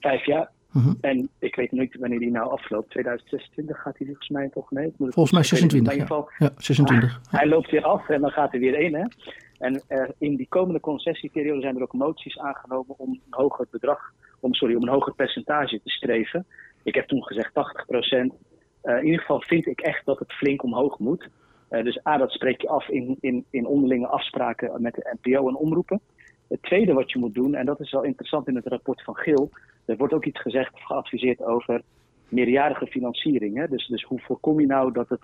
[0.00, 0.50] vijf jaar.
[0.76, 0.96] Mm -hmm.
[1.00, 2.90] En ik weet niet wanneer die nou afloopt.
[2.90, 4.70] 2026 gaat hij volgens mij toch?
[4.70, 5.78] Nee, volgens mij 26.
[5.78, 6.46] In ieder geval, ja.
[6.46, 7.20] ja 26.
[7.30, 8.94] Hij, hij loopt weer af en dan gaat er weer één.
[8.94, 9.04] Hè?
[9.58, 14.12] En er, in die komende concessieperiode zijn er ook moties aangenomen om een hoger bedrag,
[14.40, 16.46] om, sorry, om een hoger percentage te streven.
[16.82, 18.32] Ik heb toen gezegd 80 procent.
[18.82, 21.28] Uh, in ieder geval vind ik echt dat het flink omhoog moet.
[21.70, 25.48] Uh, dus A, dat spreek je af in, in, in onderlinge afspraken met de NPO
[25.48, 26.00] en omroepen.
[26.48, 29.16] Het tweede wat je moet doen, en dat is wel interessant in het rapport van
[29.16, 29.50] Gil,
[29.84, 31.82] er wordt ook iets gezegd, geadviseerd over
[32.28, 33.56] meerjarige financiering.
[33.56, 33.68] Hè?
[33.68, 35.20] Dus, dus hoe voorkom je nou dat het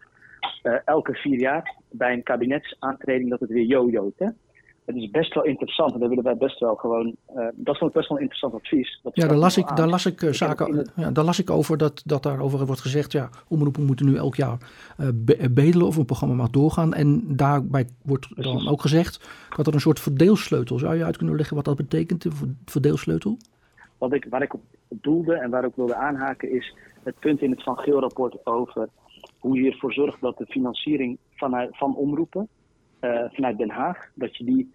[0.85, 4.33] elke vier jaar bij een kabinetsaantreding dat het weer jojoot.
[4.85, 7.17] Het is best wel interessant en daar willen wij best wel gewoon.
[7.55, 9.01] dat vond ik best wel een interessant advies.
[9.03, 10.91] Dat ja, daar las, ik, daar las ik zaken.
[10.97, 13.13] Ja, daar las ik over dat, dat daarover wordt gezegd.
[13.13, 14.59] Ja, omroepen moeten nu elk jaar
[15.51, 16.95] bedelen of een programma mag doorgaan.
[16.95, 20.79] En daarbij wordt dan ook gezegd dat er een soort verdeelsleutel.
[20.79, 23.37] Zou je uit kunnen leggen wat dat betekent, een verdeelsleutel?
[23.99, 27.51] Wat ik, waar ik op doelde en waar ik wilde aanhaken is het punt in
[27.51, 28.89] het Van Geel-rapport over
[29.39, 32.62] hoe je ervoor zorgt dat de financiering vanuit, van omroepen uh,
[33.33, 34.73] vanuit Den Haag, dat je die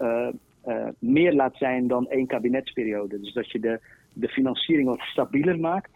[0.00, 0.28] uh,
[0.66, 3.20] uh, meer laat zijn dan één kabinetsperiode.
[3.20, 3.80] Dus dat je de,
[4.12, 5.90] de financiering wat stabieler maakt.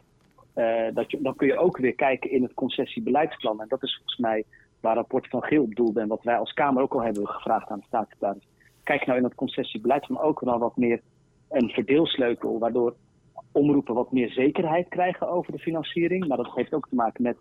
[0.95, 3.61] dat je, dan kun je ook weer kijken in het concessiebeleidsplan.
[3.61, 4.45] En dat is volgens mij
[4.81, 7.69] waar rapport van Geel op doelde en wat wij als Kamer ook al hebben gevraagd
[7.69, 8.49] aan de staatssecretaris.
[8.83, 11.01] Kijk nou in het concessiebeleidsplan ook wel wat meer
[11.49, 12.95] een verdeelsleutel, waardoor
[13.53, 16.27] omroepen wat meer zekerheid krijgen over de financiering.
[16.27, 17.37] Maar dat heeft ook te maken met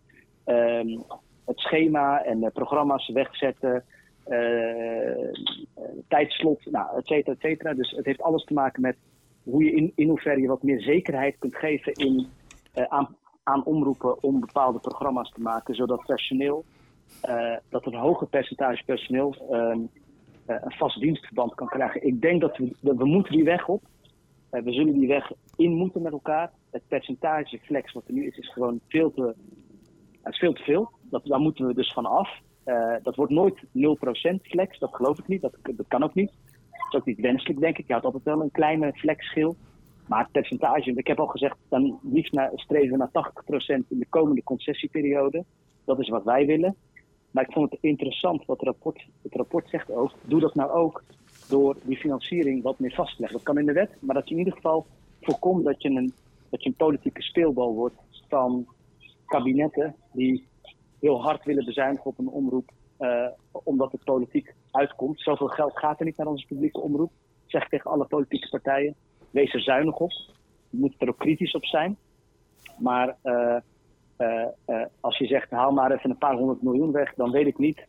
[0.45, 0.99] uh,
[1.45, 3.83] het schema en de programma's wegzetten,
[6.07, 7.73] tijdslot, nou, et cetera, et cetera.
[7.73, 8.97] Dus het heeft alles te maken met
[9.43, 12.27] hoe je in, in hoeverre je wat meer zekerheid kunt geven in,
[12.75, 16.65] uh, aan, aan omroepen om bepaalde programma's te maken, zodat personeel,
[17.69, 19.79] dat een hoger percentage personeel ehm,
[20.45, 22.05] een vast dienstverband kan krijgen.
[22.05, 23.83] Ik denk dat we, we moeten die weg op.
[24.49, 26.51] we zullen die weg in moeten met elkaar.
[26.71, 29.35] Het percentage flex wat er nu is, is gewoon veel te,
[30.23, 30.91] veel, te veel.
[31.01, 32.29] Dat, daar moeten we dus van af.
[32.65, 35.41] Uh, dat wordt nooit 0% flex, dat geloof ik niet.
[35.41, 36.31] Dat, dat kan ook niet.
[36.71, 37.87] Dat is ook niet wenselijk, denk ik.
[37.87, 39.55] Je had altijd wel een kleine flexschil.
[40.07, 43.33] Maar het percentage, ik heb al gezegd, dan liefst naar, streven we naar
[43.83, 45.43] 80% in de komende concessieperiode.
[45.85, 46.75] Dat is wat wij willen.
[47.31, 50.11] Maar ik vond het interessant wat het rapport, het rapport zegt ook.
[50.21, 51.03] Doe dat nou ook
[51.49, 53.37] door die financiering wat meer vast te leggen.
[53.37, 54.85] Dat kan in de wet, maar dat je in ieder geval
[55.21, 56.13] voorkomt dat je een,
[56.49, 57.95] dat je een politieke speelbal wordt
[58.27, 58.67] van
[59.25, 60.47] kabinetten die
[61.03, 65.21] heel hard willen bezuinigen op een omroep, uh, omdat het politiek uitkomt.
[65.21, 67.11] Zoveel geld gaat er niet naar onze publieke omroep.
[67.45, 68.95] Zeg ik tegen alle politieke partijen,
[69.31, 70.11] wees er zuinig op.
[70.69, 71.97] Je moet er ook kritisch op zijn.
[72.77, 73.55] Maar uh,
[74.17, 77.57] uh, als je zegt, haal maar even een paar honderd miljoen weg, dan weet ik
[77.57, 77.85] niet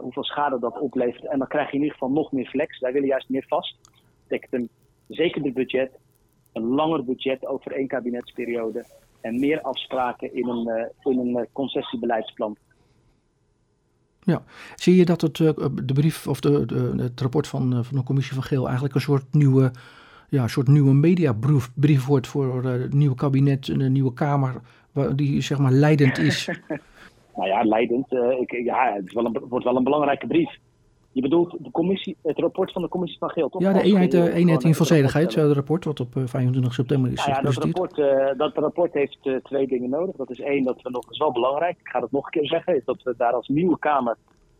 [0.00, 1.26] hoeveel schade dat oplevert.
[1.26, 2.78] En dan krijg je in ieder geval nog meer flex.
[2.78, 3.78] Wij willen juist meer vast.
[4.28, 4.68] Dat een
[5.08, 5.98] zekerder budget,
[6.52, 8.84] een langer budget over één kabinetsperiode
[9.22, 12.56] en meer afspraken in een, uh, in een uh, concessiebeleidsplan.
[14.20, 14.42] Ja,
[14.74, 15.50] zie je dat het, uh,
[15.82, 19.00] de brief of de, de, het rapport van, van de commissie van Geel eigenlijk een
[19.00, 19.70] soort nieuwe,
[20.28, 24.60] ja, soort nieuwe mediabrief brief wordt voor het nieuwe kabinet en de nieuwe Kamer,
[25.14, 26.46] die zeg maar leidend is?
[27.36, 28.12] nou ja, leidend.
[28.12, 30.58] ik, ja, het, wel een, wordt wel een belangrijke brief.
[31.12, 33.62] Je bedoelt de commissie, het rapport van de commissie van Geel, toch?
[33.62, 37.26] Ja, de eenheid, uh, eenheid in valzedigheid, het rapport wat op 25 eh, september is
[37.26, 40.16] nou ja, dat rapport, uh, dat rapport heeft uh, twee dingen nodig.
[40.16, 42.30] Dat is één, dat we nog, dat is wel belangrijk, ik ga dat nog een
[42.30, 44.16] keer zeggen, is dat we daar als nieuwe Kamer,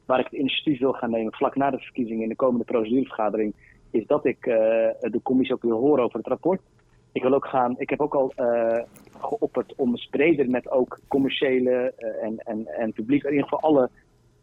[0.06, 3.54] waar ik het initiatief wil gaan nemen, vlak na de verkiezingen in de komende procedurevergadering,
[3.90, 4.44] is dat ik
[5.00, 6.60] de commissie ook wil horen over het rapport.
[7.12, 8.32] Ik wil ook gaan, ik heb ook al
[9.20, 13.90] geopperd om breder met ook commerciële en, en, en publiek, in ieder geval alle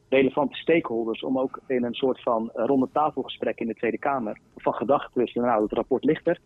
[0.10, 4.40] relevante stakeholders om ook in een soort van uh, ronde tafelgesprek in de Tweede Kamer
[4.56, 5.48] van gedachten wisselen.
[5.48, 6.40] Nou, het rapport ligt er.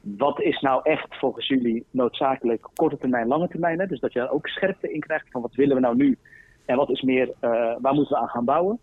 [0.00, 3.80] Wat is nou echt volgens jullie noodzakelijk korte termijn, lange termijn?
[3.80, 3.86] Hè?
[3.86, 6.18] Dus dat je daar ook scherpte in krijgt van wat willen we nou nu
[6.64, 8.78] en wat is meer, uh, waar moeten we aan gaan bouwen?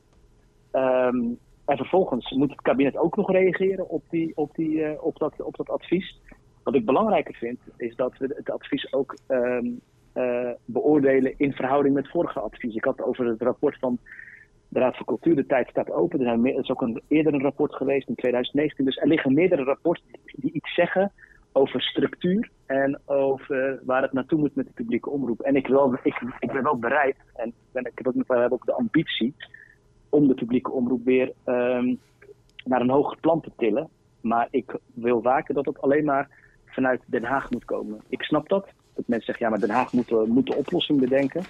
[0.72, 5.18] Um, en vervolgens moet het kabinet ook nog reageren op, die, op, die, uh, op,
[5.18, 6.20] dat, op dat advies.
[6.64, 9.82] Wat ik belangrijker vind, is dat we het advies ook um,
[10.16, 12.76] uh, beoordelen in verhouding met vorige advies.
[12.76, 14.00] Ik had over het rapport van
[14.68, 16.20] de Raad van Cultuur, de tijd staat open.
[16.20, 18.86] Er, zijn is ook een, eerder een rapport geweest in 2019.
[18.86, 20.06] Dus er liggen meerdere rapporten
[20.36, 21.12] die iets zeggen
[21.52, 25.42] over structuur en over waar het naartoe moet met de publieke omroep.
[25.42, 25.68] En ik,
[26.40, 29.36] ik, ben wel bereid, en ben, ik heb ook, we hebben ook de ambitie
[30.10, 32.00] om de publieke omroep weer um,
[32.64, 33.90] naar een hoger plan te tillen.
[34.22, 36.30] Maar ik wil waken dat het alleen maar
[36.66, 38.02] vanuit Den Haag moet komen.
[38.10, 38.68] Ik snap dat.
[38.96, 41.44] Dat mensen zeggen, ja, maar Den Haag moet, moet de oplossing bedenken.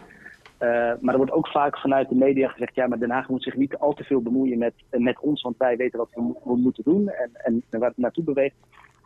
[0.62, 0.70] Uh,
[1.00, 3.56] maar er wordt ook vaak vanuit de media gezegd, ja, maar Den Haag moet zich
[3.56, 6.10] niet al te veel bemoeien met, met ons, want wij weten wat
[6.44, 8.56] we, moeten doen en, en, waar het naartoe beweegt.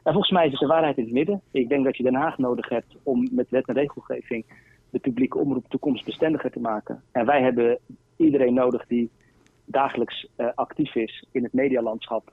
[0.03, 1.41] En volgens mij is het de waarheid in het midden.
[1.51, 4.45] Ik denk dat je Den Haag nodig hebt om met wet en regelgeving
[4.89, 7.01] de publieke omroep toekomstbestendiger te maken.
[7.11, 7.79] En wij hebben
[8.15, 9.09] iedereen nodig die
[9.65, 12.31] dagelijks actief is in het medialandschap,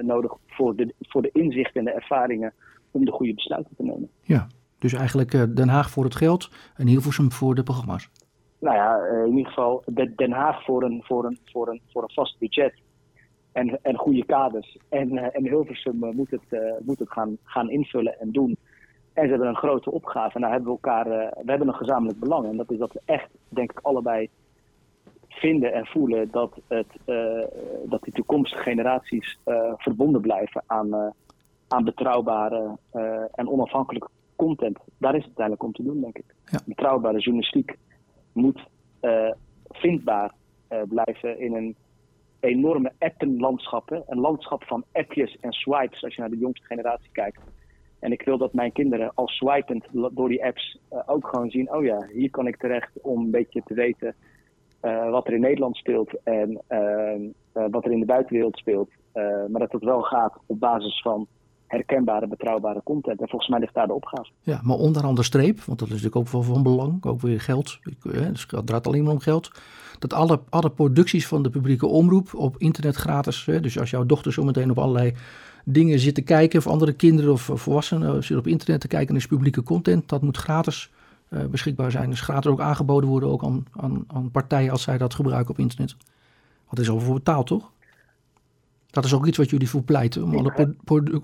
[0.00, 2.52] nodig voor de, voor de inzichten en de ervaringen
[2.90, 4.08] om de goede besluiten te nemen.
[4.22, 4.46] Ja,
[4.82, 8.10] dus eigenlijk uh, Den Haag voor het geld en Hilversum voor de programma's.
[8.58, 9.82] Nou ja, uh, in ieder geval
[10.16, 12.74] Den Haag voor een, voor een, voor een, voor een vast budget
[13.52, 14.78] en, en goede kaders.
[14.88, 18.56] En, uh, en Hilversum moet het, moet het gaan, gaan invullen en doen.
[19.12, 20.38] En ze hebben een grote opgave.
[20.38, 21.08] Nou hebben we elkaar,
[21.44, 22.48] we hebben een gezamenlijk belang.
[22.48, 24.28] En dat is dat we echt, denk ik, allebei
[25.28, 26.86] vinden en voelen dat, het,
[27.84, 29.38] dat die toekomstige generaties
[29.76, 31.12] verbonden blijven aan,
[31.68, 32.76] aan betrouwbare
[33.34, 34.78] en onafhankelijke content.
[34.98, 36.34] Daar is het uiteindelijk om te doen, denk ik.
[36.44, 36.60] Ja.
[36.66, 37.76] Betrouwbare journalistiek
[38.32, 38.60] moet
[39.70, 40.34] vindbaar
[40.88, 41.76] blijven in een
[42.40, 44.02] enorme appenlandschappen.
[44.06, 47.40] Een landschap van appjes en swipes als je naar de jongste generatie kijkt.
[47.98, 51.74] En ik wil dat mijn kinderen al swipend door die apps uh, ook gewoon zien:
[51.74, 54.14] oh ja, hier kan ik terecht om een beetje te weten
[54.82, 58.90] uh, wat er in Nederland speelt en uh, wat er in de buitenwereld speelt.
[59.48, 61.26] maar dat het wel gaat op basis van
[61.72, 63.20] herkenbare, betrouwbare content.
[63.20, 64.28] En volgens mij ligt daar de opgave.
[64.40, 67.40] Ja, maar onderaan de streep, want dat is natuurlijk ook wel van belang, ook weer
[67.40, 67.78] geld.
[68.12, 69.50] Dus het draait alleen maar om geld
[69.98, 74.06] dat alle, alle producties van de publieke omroep op internet gratis, hè, dus als jouw
[74.06, 75.14] dochter zometeen op allerlei
[75.64, 79.26] dingen zit te kijken, of andere kinderen of volwassenen zitten op internet te kijken naar
[79.28, 80.90] publieke content, dat moet gratis
[81.28, 82.10] uh, beschikbaar zijn.
[82.10, 85.58] Dus gratis ook aangeboden worden ook aan, aan, aan partijen als zij dat gebruiken op
[85.58, 85.96] internet.
[86.68, 87.70] Wat is over betaald, toch?
[88.92, 90.74] Dat is ook iets wat jullie voor pleiten, om alle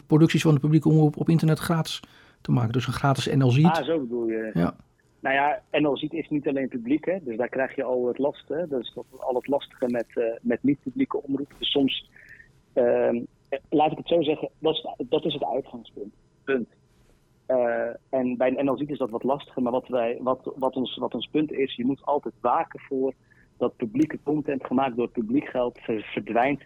[0.07, 2.03] producties van de publieke omroep op internet gratis
[2.41, 2.73] te maken.
[2.73, 3.65] Dus een gratis NLZ.
[3.65, 4.51] Ah, zo bedoel je.
[4.55, 4.75] Ja.
[5.21, 8.19] Nou ja, NL ziet is niet alleen publiek, hè, dus daar krijg je al het
[8.19, 8.67] lastige.
[8.69, 11.55] Dat is al het lastige met, uh, met niet-publieke omroep.
[11.59, 12.11] Dus soms,
[12.75, 13.23] uh,
[13.69, 16.15] laat ik het zo zeggen, dat is, dat is het uitgangspunt.
[16.45, 16.69] Punt.
[17.49, 20.97] Uh, en bij een NL is dat wat lastiger, maar wat, wij, wat, wat, ons,
[20.97, 23.13] wat ons punt is, je moet altijd waken voor
[23.57, 26.63] dat publieke content gemaakt door publiek geld verdwijnt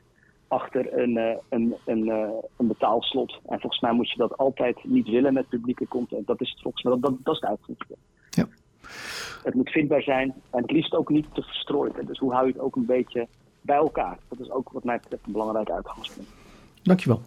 [0.53, 2.09] achter een, uh, een, een,
[2.57, 3.40] een betaalslot.
[3.46, 6.26] En volgens mij moet je dat altijd niet willen met publieke content.
[6.26, 8.00] Dat is het volgens mij, dat, dat, dat is het uitgangspunt.
[8.30, 8.46] Ja.
[9.42, 12.07] Het moet vindbaar zijn en het liefst ook niet te verstrooid.
[12.07, 13.26] Dus hoe hou je het ook een beetje
[13.61, 14.18] bij elkaar?
[14.28, 16.28] Dat is ook wat mij betreft een belangrijk uitgangspunt.
[16.82, 17.20] Dankjewel.